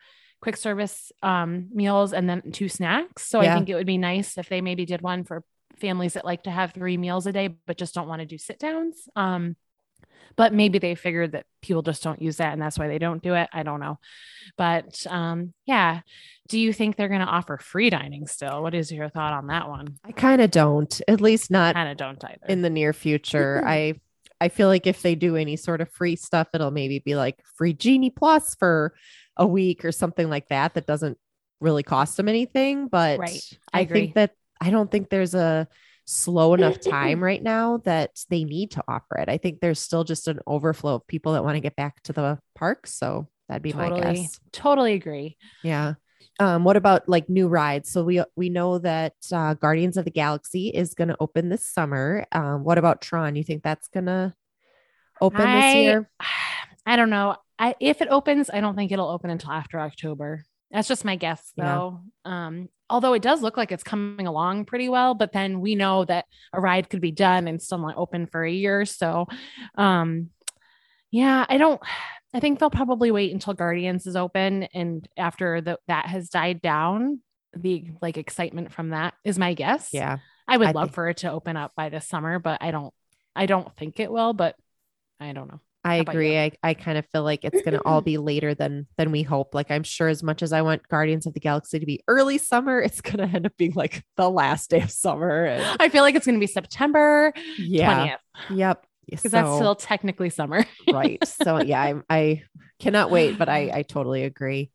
quick 0.41 0.57
service 0.57 1.11
um, 1.23 1.69
meals 1.73 2.13
and 2.13 2.29
then 2.29 2.53
two 2.53 2.69
snacks. 2.69 3.27
So 3.27 3.41
yeah. 3.41 3.53
I 3.53 3.57
think 3.57 3.69
it 3.69 3.75
would 3.75 3.87
be 3.87 3.99
nice 3.99 4.39
if 4.39 4.49
they 4.49 4.61
maybe 4.61 4.85
did 4.85 5.03
one 5.03 5.25
for 5.25 5.43
families 5.79 6.15
that 6.15 6.25
like 6.25 6.45
to 6.45 6.51
have 6.51 6.73
three 6.73 6.97
meals 6.97 7.27
a 7.27 7.33
day 7.33 7.49
but 7.67 7.79
just 7.79 7.95
don't 7.95 8.09
want 8.09 8.21
to 8.21 8.27
do 8.27 8.39
sit 8.39 8.59
downs. 8.59 9.09
Um, 9.17 9.57
but 10.37 10.53
maybe 10.53 10.79
they 10.79 10.95
figured 10.95 11.33
that 11.33 11.47
people 11.63 11.83
just 11.83 12.03
don't 12.03 12.21
use 12.21 12.37
that 12.37 12.53
and 12.53 12.61
that's 12.61 12.79
why 12.79 12.89
they 12.89 12.99
don't 12.99 13.23
do 13.23 13.35
it. 13.35 13.49
I 13.53 13.63
don't 13.63 13.81
know. 13.81 13.99
But 14.57 15.07
um, 15.09 15.55
yeah. 15.65 16.01
Do 16.49 16.61
you 16.61 16.73
think 16.73 16.97
they're 16.97 17.09
going 17.09 17.23
to 17.23 17.27
offer 17.27 17.59
free 17.59 17.91
dining 17.91 18.27
still? 18.27 18.63
What 18.63 18.75
is 18.75 18.93
your 18.93 19.09
thought 19.09 19.33
on 19.33 19.49
that 19.49 19.69
one? 19.69 19.99
I 20.05 20.13
kind 20.13 20.41
of 20.41 20.51
don't, 20.51 21.01
at 21.09 21.21
least 21.21 21.51
not 21.51 21.75
kind 21.75 21.91
of 21.91 21.97
don't 21.97 22.23
either 22.23 22.47
in 22.49 22.63
the 22.63 22.71
near 22.71 22.93
future. 22.93 23.63
I 23.67 23.95
I 24.41 24.49
feel 24.49 24.69
like 24.69 24.87
if 24.87 25.03
they 25.03 25.15
do 25.15 25.37
any 25.37 25.57
sort 25.57 25.81
of 25.81 25.91
free 25.91 26.17
stuff, 26.17 26.49
it'll 26.53 26.71
maybe 26.71 26.99
be 26.99 27.17
like 27.17 27.43
free 27.57 27.73
Genie 27.73 28.11
Plus 28.11 28.55
for 28.55 28.95
a 29.37 29.47
week 29.47 29.85
or 29.85 29.93
something 29.93 30.29
like 30.29 30.49
that. 30.49 30.75
That 30.75 30.87
doesn't 30.87 31.19
really 31.61 31.83
cost 31.83 32.17
them 32.17 32.29
anything. 32.29 32.89
But 32.89 33.19
right. 33.19 33.59
I, 33.73 33.81
I 33.81 33.85
think 33.87 34.15
that 34.15 34.33
I 34.61 34.71
don't 34.71 34.91
think 34.91 35.09
there's 35.09 35.35
a 35.35 35.69
slow 36.05 36.55
enough 36.55 36.81
time 36.81 37.23
right 37.23 37.43
now 37.43 37.79
that 37.85 38.13
they 38.31 38.45
need 38.45 38.73
to 38.73 38.85
offer 38.89 39.19
it. 39.19 39.29
I 39.29 39.39
think 39.39 39.61
there's 39.61 39.81
still 39.81 40.05
just 40.05 40.29
an 40.29 40.41
overflow 40.47 40.97
of 40.97 41.07
people 41.07 41.33
that 41.35 41.45
want 41.45 41.57
to 41.57 41.61
get 41.61 41.77
back 41.77 42.03
to 42.05 42.13
the 42.13 42.39
park. 42.55 42.87
So 42.87 43.29
that'd 43.49 43.63
be 43.63 43.73
totally, 43.73 44.01
my 44.01 44.15
guess. 44.15 44.41
Totally 44.53 44.95
agree. 44.95 45.37
Yeah. 45.63 45.95
Um, 46.39 46.65
what 46.65 46.77
about 46.77 47.09
like 47.09 47.29
new 47.29 47.49
rides? 47.49 47.91
So 47.91 48.05
we 48.05 48.23
we 48.37 48.51
know 48.51 48.79
that 48.79 49.15
uh, 49.33 49.55
Guardians 49.55 49.97
of 49.97 50.05
the 50.05 50.11
Galaxy 50.11 50.69
is 50.69 50.95
going 50.95 51.09
to 51.09 51.17
open 51.19 51.49
this 51.49 51.65
summer. 51.65 52.27
Um, 52.33 52.63
what 52.63 52.79
about 52.79 53.01
Tron? 53.01 53.37
You 53.37 53.45
think 53.45 53.63
that's 53.63 53.89
going 53.89 54.07
to 54.07 54.35
open 55.21 55.41
I, 55.41 55.61
this 55.61 55.75
year? 55.77 56.11
I 56.87 56.97
don't 56.97 57.11
know. 57.11 57.37
I, 57.59 57.75
if 57.81 58.03
it 58.03 58.09
opens, 58.11 58.51
I 58.51 58.61
don't 58.61 58.77
think 58.77 58.93
it'll 58.93 59.09
open 59.09 59.31
until 59.31 59.51
after 59.51 59.81
October. 59.81 60.45
That's 60.71 60.89
just 60.89 61.05
my 61.05 61.17
guess, 61.17 61.53
though. 61.57 62.01
Yeah. 62.25 62.47
Um, 62.47 62.69
although 62.91 63.13
it 63.13 63.23
does 63.23 63.43
look 63.43 63.57
like 63.57 63.73
it's 63.73 63.85
coming 63.85 64.27
along 64.27 64.65
pretty 64.65 64.89
well, 64.89 65.15
but 65.15 65.33
then 65.33 65.61
we 65.61 65.75
know 65.75 66.05
that 66.05 66.27
a 66.53 66.61
ride 66.61 66.91
could 66.91 67.01
be 67.01 67.13
done 67.13 67.49
and 67.49 67.63
still 67.63 67.79
not 67.79 67.97
open 67.97 68.27
for 68.27 68.45
a 68.45 68.51
year. 68.51 68.85
So, 68.85 69.27
um, 69.77 70.31
yeah, 71.11 71.47
I 71.49 71.57
don't. 71.57 71.81
I 72.35 72.41
think 72.41 72.59
they'll 72.59 72.69
probably 72.69 73.11
wait 73.11 73.33
until 73.33 73.55
Guardians 73.55 74.07
is 74.07 74.17
open, 74.17 74.65
and 74.75 75.09
after 75.17 75.61
the, 75.61 75.79
that 75.89 76.07
has 76.07 76.29
died 76.29 76.61
down, 76.61 77.21
the 77.55 77.91
like 78.03 78.19
excitement 78.19 78.73
from 78.73 78.91
that 78.91 79.15
is 79.25 79.39
my 79.39 79.55
guess. 79.55 79.91
Yeah, 79.93 80.19
I 80.47 80.57
would 80.57 80.69
I 80.69 80.73
love 80.73 80.91
for 80.93 81.09
it 81.09 81.19
to 81.19 81.31
open 81.31 81.57
up 81.57 81.73
by 81.77 81.89
this 81.89 82.07
summer, 82.07 82.39
but 82.39 82.63
I 82.63 82.73
don't. 82.73 82.93
I 83.35 83.47
don't 83.47 83.75
think 83.77 84.01
it 84.01 84.11
will, 84.11 84.33
but 84.33 84.57
I 85.21 85.33
don't 85.33 85.49
know. 85.49 85.61
I 85.87 85.97
agree. 85.97 86.39
I, 86.39 86.51
I 86.63 86.75
kind 86.75 86.99
of 86.99 87.07
feel 87.07 87.23
like 87.23 87.45
it's 87.45 87.63
going 87.63 87.75
to 87.75 87.83
all 87.85 88.01
be 88.01 88.19
later 88.19 88.55
than 88.55 88.87
than 88.97 89.13
we 89.13 89.23
hope. 89.23 89.55
Like 89.55 89.71
I'm 89.71 89.85
sure 89.85 90.09
as 90.09 90.23
much 90.23 90.43
as 90.43 90.53
I 90.53 90.63
want 90.63 90.89
Guardians 90.89 91.27
of 91.27 91.35
the 91.35 91.41
Galaxy 91.41 91.79
to 91.79 91.87
be 91.87 92.03
early 92.09 92.39
summer, 92.39 92.81
it's 92.81 93.01
going 93.01 93.19
to 93.19 93.35
end 93.35 93.47
up 93.47 93.57
being 93.57 93.73
like 93.75 94.03
the 94.17 94.29
last 94.29 94.71
day 94.71 94.81
of 94.81 94.91
summer. 94.91 95.45
And... 95.45 95.77
I 95.81 95.89
feel 95.89 96.03
like 96.03 96.17
it's 96.17 96.27
going 96.27 96.35
to 96.35 96.41
be 96.41 96.49
September 96.49 97.33
yeah. 97.57 98.19
20th. 98.51 98.57
Yep. 98.57 98.87
Because 99.09 99.23
so, 99.23 99.29
that's 99.29 99.57
still 99.57 99.77
technically 99.77 100.31
summer. 100.31 100.67
right. 100.93 101.25
So 101.27 101.63
yeah, 101.63 101.81
I, 101.81 101.95
I 102.11 102.43
cannot 102.81 103.13
wait, 103.13 103.39
but 103.39 103.49
I, 103.49 103.71
I 103.75 103.83
totally 103.83 104.25
agree. 104.25 104.73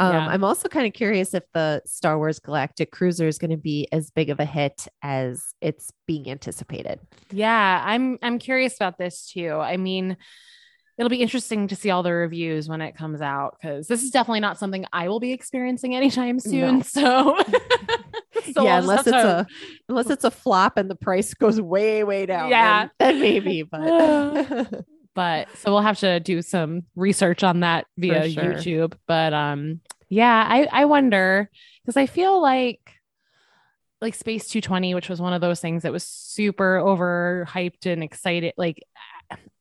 Um, 0.00 0.14
yeah. 0.14 0.28
I'm 0.28 0.44
also 0.44 0.66
kind 0.66 0.86
of 0.86 0.94
curious 0.94 1.34
if 1.34 1.44
the 1.52 1.82
Star 1.84 2.16
Wars 2.16 2.38
Galactic 2.38 2.90
Cruiser 2.90 3.28
is 3.28 3.36
going 3.36 3.50
to 3.50 3.58
be 3.58 3.86
as 3.92 4.10
big 4.10 4.30
of 4.30 4.40
a 4.40 4.46
hit 4.46 4.88
as 5.02 5.52
it's 5.60 5.92
being 6.06 6.30
anticipated. 6.30 6.98
Yeah, 7.30 7.82
I'm 7.84 8.18
I'm 8.22 8.38
curious 8.38 8.76
about 8.76 8.96
this 8.96 9.30
too. 9.30 9.52
I 9.52 9.76
mean, 9.76 10.16
it'll 10.96 11.10
be 11.10 11.20
interesting 11.20 11.68
to 11.68 11.76
see 11.76 11.90
all 11.90 12.02
the 12.02 12.14
reviews 12.14 12.66
when 12.66 12.80
it 12.80 12.96
comes 12.96 13.20
out 13.20 13.58
because 13.60 13.88
this 13.88 14.02
is 14.02 14.10
definitely 14.10 14.40
not 14.40 14.58
something 14.58 14.86
I 14.90 15.08
will 15.08 15.20
be 15.20 15.32
experiencing 15.32 15.94
anytime 15.94 16.40
soon. 16.40 16.82
No. 16.96 17.38
So, 18.32 18.52
so 18.54 18.64
yeah, 18.64 18.78
unless 18.78 19.06
it's 19.06 19.10
have 19.14 19.26
a 19.26 19.46
unless 19.88 20.08
it's 20.08 20.24
a 20.24 20.30
flop 20.30 20.78
and 20.78 20.88
the 20.90 20.94
price 20.94 21.34
goes 21.34 21.60
way 21.60 22.04
way 22.04 22.24
down. 22.24 22.48
Yeah. 22.48 22.88
then, 22.98 23.18
then 23.18 23.20
maybe. 23.20 23.64
But 23.64 24.84
but 25.14 25.48
so 25.56 25.72
we'll 25.72 25.82
have 25.82 25.98
to 26.00 26.20
do 26.20 26.42
some 26.42 26.84
research 26.96 27.42
on 27.42 27.60
that 27.60 27.86
via 27.96 28.28
sure. 28.30 28.42
YouTube. 28.44 28.94
But 29.06 29.32
um, 29.32 29.80
yeah, 30.08 30.46
I 30.48 30.68
I 30.70 30.84
wonder 30.86 31.50
because 31.82 31.96
I 31.96 32.06
feel 32.06 32.40
like 32.40 32.80
like 34.00 34.14
Space 34.14 34.48
220, 34.48 34.94
which 34.94 35.08
was 35.08 35.20
one 35.20 35.32
of 35.32 35.40
those 35.40 35.60
things 35.60 35.82
that 35.82 35.92
was 35.92 36.04
super 36.04 36.80
overhyped 36.82 37.86
and 37.86 38.02
excited. 38.02 38.54
Like, 38.56 38.82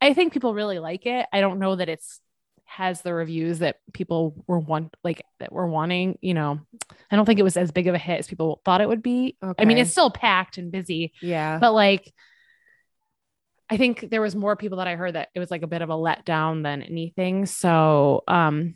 I 0.02 0.14
think 0.14 0.34
people 0.34 0.54
really 0.54 0.80
like 0.80 1.06
it. 1.06 1.26
I 1.34 1.42
don't 1.42 1.60
know 1.60 1.76
that 1.76 1.90
it's 1.90 2.22
has 2.66 3.02
the 3.02 3.14
reviews 3.14 3.60
that 3.60 3.78
people 3.94 4.46
were 4.48 4.60
want 4.60 4.96
like 5.04 5.24
that 5.40 5.52
were 5.52 5.68
wanting. 5.68 6.18
You 6.22 6.36
know, 6.36 6.60
I 7.12 7.16
don't 7.16 7.26
think 7.26 7.40
it 7.40 7.44
was 7.44 7.58
as 7.58 7.72
big 7.72 7.88
of 7.88 7.96
a 7.96 7.98
hit 7.98 8.20
as 8.20 8.28
people 8.28 8.62
thought 8.64 8.82
it 8.82 8.88
would 8.88 9.04
be. 9.04 9.36
I 9.58 9.66
mean, 9.66 9.78
it's 9.78 9.92
still 9.92 10.12
packed 10.12 10.58
and 10.58 10.72
busy, 10.72 11.14
yeah, 11.22 11.58
but 11.60 11.74
like 11.74 12.14
I 13.70 13.78
think 13.78 14.10
there 14.10 14.22
was 14.22 14.36
more 14.36 14.56
people 14.56 14.80
that 14.80 14.88
I 14.88 14.96
heard 14.96 15.16
that 15.16 15.30
it 15.36 15.40
was 15.40 15.52
like 15.52 15.62
a 15.62 15.68
bit 15.68 15.82
of 15.82 15.90
a 15.90 15.94
letdown 15.94 16.64
than 16.64 16.82
anything. 16.82 17.46
So 17.46 18.24
um 18.28 18.76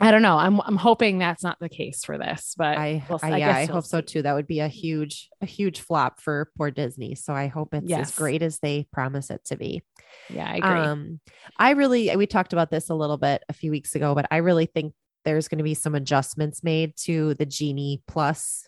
I 0.00 0.10
don't 0.10 0.22
know. 0.22 0.36
I'm 0.36 0.60
I'm 0.60 0.76
hoping 0.76 1.18
that's 1.18 1.44
not 1.44 1.58
the 1.60 1.68
case 1.68 2.04
for 2.04 2.18
this, 2.18 2.54
but 2.58 2.76
I, 2.76 3.04
we'll- 3.08 3.20
I, 3.22 3.36
yeah, 3.36 3.52
guess 3.52 3.68
I 3.68 3.72
hope 3.72 3.84
so 3.84 4.00
too. 4.00 4.22
That 4.22 4.34
would 4.34 4.48
be 4.48 4.58
a 4.58 4.66
huge 4.66 5.28
a 5.40 5.46
huge 5.46 5.80
flop 5.80 6.20
for 6.20 6.50
poor 6.58 6.72
Disney. 6.72 7.14
So 7.14 7.32
I 7.32 7.46
hope 7.46 7.72
it's 7.74 7.88
Yes. 7.88 8.08
as 8.08 8.14
great 8.16 8.42
as 8.42 8.58
they 8.58 8.88
promise 8.92 9.30
it 9.30 9.44
to 9.46 9.56
be. 9.56 9.82
Yeah, 10.28 10.50
I 10.50 10.56
agree. 10.56 10.68
Um, 10.70 11.20
I 11.58 11.70
really 11.70 12.14
we 12.16 12.26
talked 12.26 12.52
about 12.52 12.70
this 12.72 12.90
a 12.90 12.94
little 12.94 13.18
bit 13.18 13.44
a 13.48 13.52
few 13.52 13.70
weeks 13.70 13.94
ago, 13.94 14.14
but 14.16 14.26
I 14.32 14.38
really 14.38 14.66
think 14.66 14.94
there's 15.24 15.46
going 15.46 15.58
to 15.58 15.64
be 15.64 15.74
some 15.74 15.94
adjustments 15.94 16.64
made 16.64 16.96
to 17.04 17.34
the 17.34 17.46
Genie 17.46 18.02
Plus. 18.08 18.66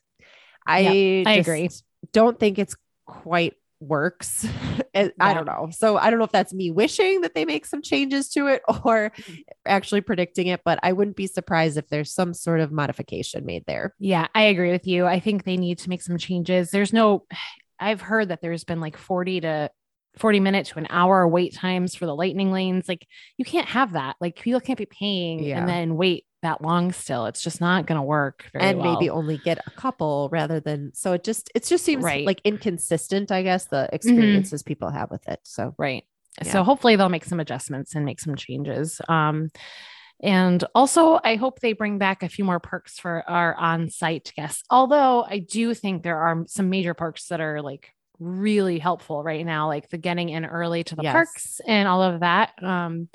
I 0.65 1.25
I 1.27 1.37
just 1.39 1.49
agree. 1.49 1.69
Don't 2.13 2.39
think 2.39 2.59
it's 2.61 2.77
quite 3.05 3.55
works. 3.81 4.47
I 4.95 5.35
don't 5.35 5.47
know. 5.47 5.69
So 5.71 5.97
I 5.97 6.09
don't 6.11 6.19
know 6.19 6.25
if 6.25 6.33
that's 6.33 6.55
me 6.55 6.71
wishing 6.71 7.21
that 7.21 7.35
they 7.35 7.45
make 7.45 7.67
some 7.67 7.83
changes 7.83 8.29
to 8.31 8.47
it 8.47 8.63
or 8.85 9.13
actually 9.67 10.01
predicting 10.01 10.47
it, 10.47 10.61
but 10.65 10.79
I 10.83 10.93
wouldn't 10.93 11.17
be 11.17 11.27
surprised 11.27 11.77
if 11.77 11.89
there's 11.89 12.13
some 12.13 12.33
sort 12.35 12.61
of 12.61 12.73
modification 12.73 13.45
made 13.45 13.65
there. 13.67 13.95
yeah, 13.99 14.29
I 14.35 14.43
agree 14.45 14.71
with 14.71 14.87
you. 14.87 15.07
I 15.07 15.21
think 15.21 15.45
they 15.45 15.57
need 15.57 15.79
to 15.81 15.89
make 15.89 16.03
some 16.03 16.19
changes. 16.19 16.71
There's 16.71 16.93
no 16.93 17.27
I've 17.79 18.01
heard 18.01 18.29
that 18.31 18.41
there's 18.41 18.65
been 18.65 18.81
like 18.81 18.97
40 18.97 19.43
to 19.43 19.71
40 20.17 20.41
minute 20.41 20.67
to 20.69 20.79
an 20.79 20.87
hour 20.89 21.29
wait 21.29 21.55
times 21.55 21.95
for 21.95 22.07
the 22.07 22.15
lightning 22.15 22.51
lanes. 22.51 22.89
Like 22.89 23.07
you 23.37 23.45
can't 23.45 23.69
have 23.69 23.93
that. 23.93 24.17
Like 24.19 24.37
people 24.37 24.61
can't 24.61 24.79
be 24.79 24.87
paying 24.87 25.43
Yeah. 25.45 25.59
and 25.59 25.69
then 25.69 25.97
wait 25.97 26.25
that 26.47 26.63
long 26.63 26.93
still. 26.93 27.27
It's 27.27 27.43
just 27.43 27.61
not 27.61 27.87
going 27.87 27.97
to 27.99 28.03
work 28.03 28.49
very 28.53 28.65
and 28.65 28.79
well. 28.79 28.93
maybe 28.95 29.11
only 29.11 29.37
get 29.39 29.59
a 29.67 29.71
couple 29.73 30.29
rather 30.33 30.61
than 30.61 30.93
so 30.95 31.13
it 31.13 31.23
just 31.25 31.51
it 31.55 31.65
just 31.65 31.85
seems 31.85 32.05
Right. 32.05 32.25
like 32.25 32.41
inconsistent 32.45 33.31
i 33.31 33.43
guess 33.43 33.67
the 33.67 33.89
experiences 33.93 34.63
people 34.63 34.91
have 34.91 35.11
with 35.11 35.27
it 35.29 35.41
so 35.43 35.75
Right. 35.79 36.05
Yeah. 36.45 36.53
So 36.53 36.63
hopefully 36.65 36.97
they'll 36.97 37.09
make 37.09 37.25
some 37.25 37.41
adjustments 37.41 37.95
and 37.95 38.05
make 38.05 38.21
some 38.21 38.35
changes. 38.37 39.01
Um, 39.09 39.51
and 40.23 40.63
also, 40.75 41.19
I 41.25 41.37
hope 41.37 41.61
they 41.61 41.73
bring 41.75 41.99
back 41.99 42.23
a 42.23 42.29
few 42.29 42.45
more 42.45 42.61
perks 42.61 42.99
for 42.99 43.23
our 43.29 43.55
on 43.55 43.89
site 43.91 44.33
guests. 44.37 44.63
Although 44.71 45.25
I 45.25 45.39
do 45.41 45.73
think 45.75 46.03
there 46.03 46.19
are 46.19 46.45
some 46.47 46.69
major 46.71 46.95
perks 46.95 47.29
that 47.29 47.41
are 47.41 47.61
like 47.63 47.91
really 48.19 48.79
helpful 48.79 49.23
right 49.23 49.45
now, 49.45 49.67
like 49.69 49.89
the 49.91 49.99
getting 49.99 50.29
in 50.31 50.45
early 50.47 50.85
to 50.85 50.95
the 50.97 51.03
Yes. 51.03 51.13
parks 51.13 51.61
and 51.67 51.87
all 51.89 52.03
of 52.03 52.21
that. 52.21 52.53
Um, 52.63 53.09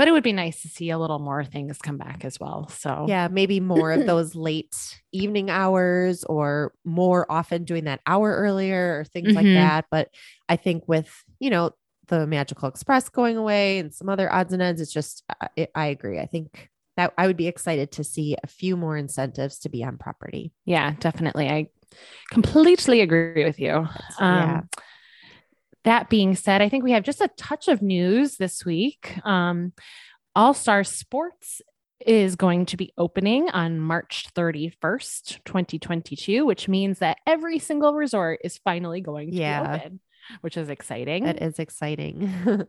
but 0.00 0.08
it 0.08 0.12
would 0.12 0.22
be 0.22 0.32
nice 0.32 0.62
to 0.62 0.68
see 0.68 0.88
a 0.88 0.98
little 0.98 1.18
more 1.18 1.44
things 1.44 1.76
come 1.76 1.98
back 1.98 2.24
as 2.24 2.40
well. 2.40 2.66
So, 2.68 3.04
yeah 3.06 3.28
maybe 3.28 3.60
more 3.60 3.92
of 3.92 4.06
those 4.06 4.34
late 4.34 4.98
evening 5.12 5.50
hours 5.50 6.24
or 6.24 6.72
more 6.86 7.30
often 7.30 7.64
doing 7.64 7.84
that 7.84 8.00
hour 8.06 8.34
earlier 8.34 8.98
or 9.00 9.04
things 9.04 9.36
like 9.36 9.44
Mhm. 9.44 9.54
that 9.56 9.84
but 9.90 10.08
i 10.48 10.56
think 10.56 10.88
with 10.88 11.22
you 11.38 11.50
know 11.50 11.72
the 12.08 12.26
magical 12.26 12.66
express 12.66 13.10
going 13.10 13.36
away 13.36 13.78
and 13.78 13.92
some 13.92 14.08
other 14.08 14.32
odds 14.32 14.54
and 14.54 14.62
ends 14.62 14.80
it's 14.80 14.92
just 14.92 15.22
i, 15.58 15.68
I 15.74 15.86
agree 15.88 16.18
i 16.18 16.26
think 16.26 16.70
that 16.96 17.12
i 17.18 17.26
would 17.26 17.36
be 17.36 17.46
excited 17.46 17.92
to 17.92 18.02
see 18.04 18.36
a 18.42 18.46
few 18.46 18.78
more 18.78 18.96
incentives 18.96 19.58
to 19.60 19.68
be 19.68 19.84
on 19.84 19.98
property 19.98 20.52
yeah, 20.64 20.94
definitely. 21.00 21.48
I 21.48 21.68
completely 22.30 23.00
agree 23.00 23.44
with 23.44 23.58
you. 23.58 23.88
Yeah. 24.20 24.62
That 25.84 26.10
being 26.10 26.34
said, 26.34 26.60
I 26.62 26.68
think 26.68 26.84
we 26.84 26.92
have 26.92 27.04
just 27.04 27.20
a 27.20 27.30
touch 27.38 27.68
of 27.68 27.80
news 27.82 28.36
this 28.36 28.64
week. 28.64 29.18
Um, 29.24 29.72
All 30.36 30.52
Star 30.54 30.84
Sports 30.84 31.62
is 32.06 32.36
going 32.36 32.66
to 32.66 32.76
be 32.76 32.92
opening 32.96 33.48
on 33.50 33.78
March 33.78 34.26
31st, 34.34 35.40
2022, 35.44 36.46
which 36.46 36.68
means 36.68 36.98
that 37.00 37.18
every 37.26 37.58
single 37.58 37.94
resort 37.94 38.40
is 38.44 38.58
finally 38.58 39.00
going 39.00 39.30
to 39.30 39.36
Yeah. 39.36 39.62
be 39.76 39.78
open, 39.84 40.00
which 40.40 40.56
is 40.56 40.70
exciting. 40.70 41.24
That 41.24 41.42
is 41.42 41.58
exciting. 41.58 42.30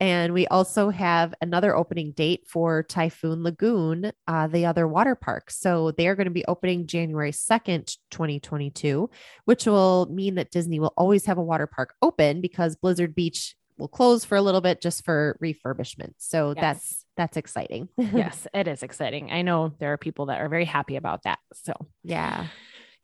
and 0.00 0.32
we 0.32 0.46
also 0.46 0.88
have 0.88 1.34
another 1.42 1.76
opening 1.76 2.12
date 2.12 2.44
for 2.48 2.82
Typhoon 2.82 3.42
Lagoon, 3.42 4.12
uh, 4.26 4.46
the 4.46 4.64
other 4.64 4.88
water 4.88 5.14
park. 5.14 5.50
So 5.50 5.90
they 5.92 6.08
are 6.08 6.14
going 6.16 6.26
to 6.26 6.30
be 6.30 6.44
opening 6.46 6.86
January 6.86 7.32
2nd, 7.32 7.96
2022, 8.10 9.10
which 9.44 9.66
will 9.66 10.08
mean 10.10 10.36
that 10.36 10.50
Disney 10.50 10.80
will 10.80 10.94
always 10.96 11.26
have 11.26 11.36
a 11.36 11.42
water 11.42 11.66
park 11.66 11.94
open 12.00 12.40
because 12.40 12.76
Blizzard 12.76 13.14
Beach 13.14 13.54
will 13.76 13.88
close 13.88 14.24
for 14.24 14.36
a 14.36 14.42
little 14.42 14.60
bit 14.60 14.80
just 14.80 15.04
for 15.04 15.38
refurbishment. 15.42 16.14
So 16.18 16.54
Yes. 16.56 16.60
that's 16.60 17.04
that's 17.16 17.36
exciting. 17.36 17.88
yes, 17.98 18.46
it 18.54 18.66
is 18.68 18.82
exciting. 18.82 19.30
I 19.30 19.42
know 19.42 19.74
there 19.78 19.92
are 19.92 19.98
people 19.98 20.26
that 20.26 20.40
are 20.40 20.48
very 20.48 20.64
happy 20.64 20.96
about 20.96 21.24
that. 21.24 21.38
So, 21.52 21.74
yeah. 22.02 22.46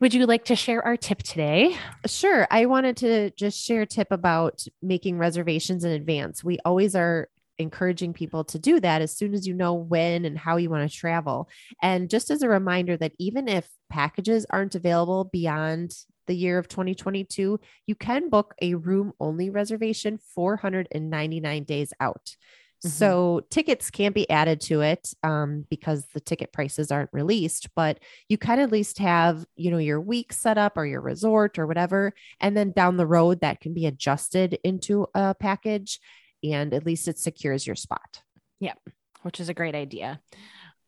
Would 0.01 0.13
you 0.13 0.27
like 0.27 0.45
to 0.47 0.57
share 0.57 0.85
our 0.85 0.97
tip 0.97 1.23
today? 1.23 1.77
Sure. 2.07 2.47
I 2.51 2.67
wanted 2.67 2.97
to 2.99 3.31
just 3.31 3.65
share 3.65 3.83
a 3.83 3.87
tip 3.87 4.09
about 4.11 4.65
making 4.83 5.19
reservations 5.19 5.85
in 5.85 5.93
advance. 5.93 6.45
We 6.45 6.59
always 6.65 6.95
are 6.95 7.29
encouraging 7.59 8.13
people 8.13 8.45
to 8.45 8.59
do 8.59 8.79
that 8.81 9.01
as 9.01 9.17
soon 9.17 9.33
as 9.33 9.47
you 9.47 9.55
know 9.55 9.75
when 9.75 10.25
and 10.25 10.37
how 10.37 10.57
you 10.59 10.69
want 10.69 10.91
to 10.91 10.97
travel. 10.97 11.49
And 11.83 12.11
just 12.11 12.31
as 12.31 12.43
a 12.43 12.49
reminder 12.49 12.97
that 12.99 13.13
even 13.19 13.49
if 13.49 13.67
packages 13.89 14.47
aren't 14.51 14.75
available 14.75 15.25
beyond 15.25 15.95
the 16.27 16.37
year 16.37 16.59
of 16.59 16.69
2022, 16.69 17.59
you 17.87 17.95
can 17.95 18.29
book 18.29 18.55
a 18.61 18.75
room 18.75 19.13
only 19.21 19.49
reservation 19.49 20.19
499 20.35 21.65
days 21.65 21.93
out. 22.01 22.37
Mhm. 22.87 22.90
So 22.90 23.40
tickets 23.51 23.90
can't 23.90 24.14
be 24.14 24.29
added 24.31 24.61
to 24.62 24.81
it 24.81 25.12
um, 25.22 25.66
because 25.68 26.07
the 26.14 26.20
ticket 26.20 26.53
prices 26.53 26.90
aren't 26.90 27.12
released, 27.12 27.68
but 27.75 27.99
you 28.29 28.38
can 28.38 28.59
at 28.59 28.72
least 28.72 28.99
have, 28.99 29.44
you 29.57 29.70
know, 29.70 29.79
your 29.79 30.01
week 30.01 30.33
set 30.33 30.59
up 30.59 30.77
or 30.77 30.87
your 30.87 31.01
resort 31.01 31.59
or 31.59 31.66
whatever. 31.66 32.12
And 32.40 32.57
then 32.57 32.72
down 32.72 32.96
the 32.96 33.07
road, 33.07 33.40
that 33.40 33.61
can 33.61 33.75
be 33.75 33.87
adjusted 33.87 34.59
into 34.62 35.07
a 35.14 35.35
package 35.35 36.01
and 36.42 36.72
at 36.72 36.87
least 36.87 37.09
it 37.09 37.18
secures 37.18 37.66
your 37.66 37.77
spot. 37.77 38.22
Yep, 38.61 38.79
which 39.22 39.40
is 39.40 39.49
a 39.49 39.55
great 39.55 39.75
idea. 39.75 40.20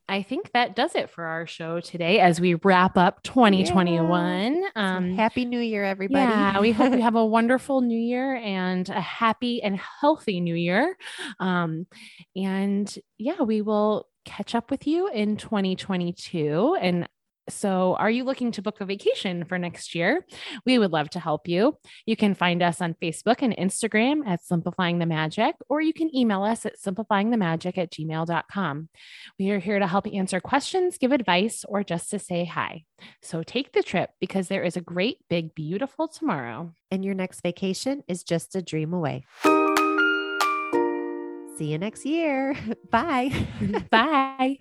I 0.09 0.23
think 0.23 0.53
that 0.53 0.75
does 0.75 0.95
it 0.95 1.11
for 1.11 1.25
our 1.25 1.47
show 1.47 1.81
today 1.81 2.19
as 2.21 2.41
we 2.41 2.55
wrap 2.55 2.97
up 2.97 3.23
2021. 3.25 4.63
So 4.63 4.71
Um, 4.81 5.15
happy 5.17 5.45
New 5.45 5.61
Year, 5.61 5.85
everybody. 5.85 6.25
yeah, 6.25 6.61
we 6.61 6.73
hope 6.73 6.93
you 6.95 7.03
have 7.03 7.15
a 7.15 7.27
wonderful 7.39 7.83
new 7.83 7.99
year 7.99 8.37
and 8.37 8.89
a 8.89 9.01
happy 9.01 9.63
and 9.63 9.77
healthy 9.77 10.41
new 10.41 10.55
year. 10.55 10.97
Um, 11.41 11.87
and 12.35 12.93
yeah, 13.19 13.43
we 13.43 13.61
will 13.61 14.07
catch 14.25 14.55
up 14.55 14.71
with 14.71 14.87
you 14.87 15.09
in 15.09 15.37
2022. 15.37 16.77
And 16.81 17.09
so, 17.49 17.97
are 17.97 18.11
you 18.11 18.25
looking 18.25 18.53
to 18.53 18.63
book 18.63 18.81
a 18.81 18.85
vacation 18.87 19.45
for 19.45 19.59
next 19.59 19.95
year? 19.95 20.25
We 20.65 20.79
would 20.79 20.93
love 20.93 21.11
to 21.11 21.21
help 21.21 21.49
you. 21.49 21.77
You 22.07 22.17
can 22.17 22.35
find 22.35 22.63
us 22.63 22.81
on 22.81 22.95
Facebook 23.03 23.43
and 23.43 23.57
Instagram 23.57 24.27
at 24.27 24.45
Simplifying 24.45 24.99
the 24.99 25.07
Magic, 25.07 25.55
or 25.69 25.81
you 25.81 25.93
can 25.93 26.15
email 26.15 26.43
us 26.43 26.67
at 26.67 26.81
simplifyingthemagic 26.81 27.79
at 27.79 27.91
gmail.com. 27.93 28.89
We 29.39 29.51
are 29.51 29.59
here 29.59 29.79
to 29.79 29.87
help 29.87 30.07
answer 30.13 30.41
questions, 30.41 30.99
give 30.99 31.13
advice, 31.13 31.65
or 31.69 31.83
just 31.83 32.11
to 32.11 32.19
say 32.19 32.45
hi. 32.45 32.85
So 33.23 33.43
take 33.43 33.73
the 33.73 33.83
trip 33.83 34.11
because 34.21 34.49
there 34.49 34.63
is 34.63 34.77
a 34.77 34.81
great, 34.81 35.19
big, 35.29 35.55
beautiful 35.55 36.09
tomorrow. 36.09 36.75
and 36.91 37.05
your 37.05 37.15
next 37.15 37.43
vacation 37.43 38.03
is 38.09 38.25
just 38.25 38.57
a 38.57 38.63
dream 38.63 38.95
away. 38.95 39.25
See 41.59 41.67
you 41.67 41.79
next 41.79 42.07
year. 42.07 42.55
Bye. 42.91 43.31
Bye. 43.91 44.59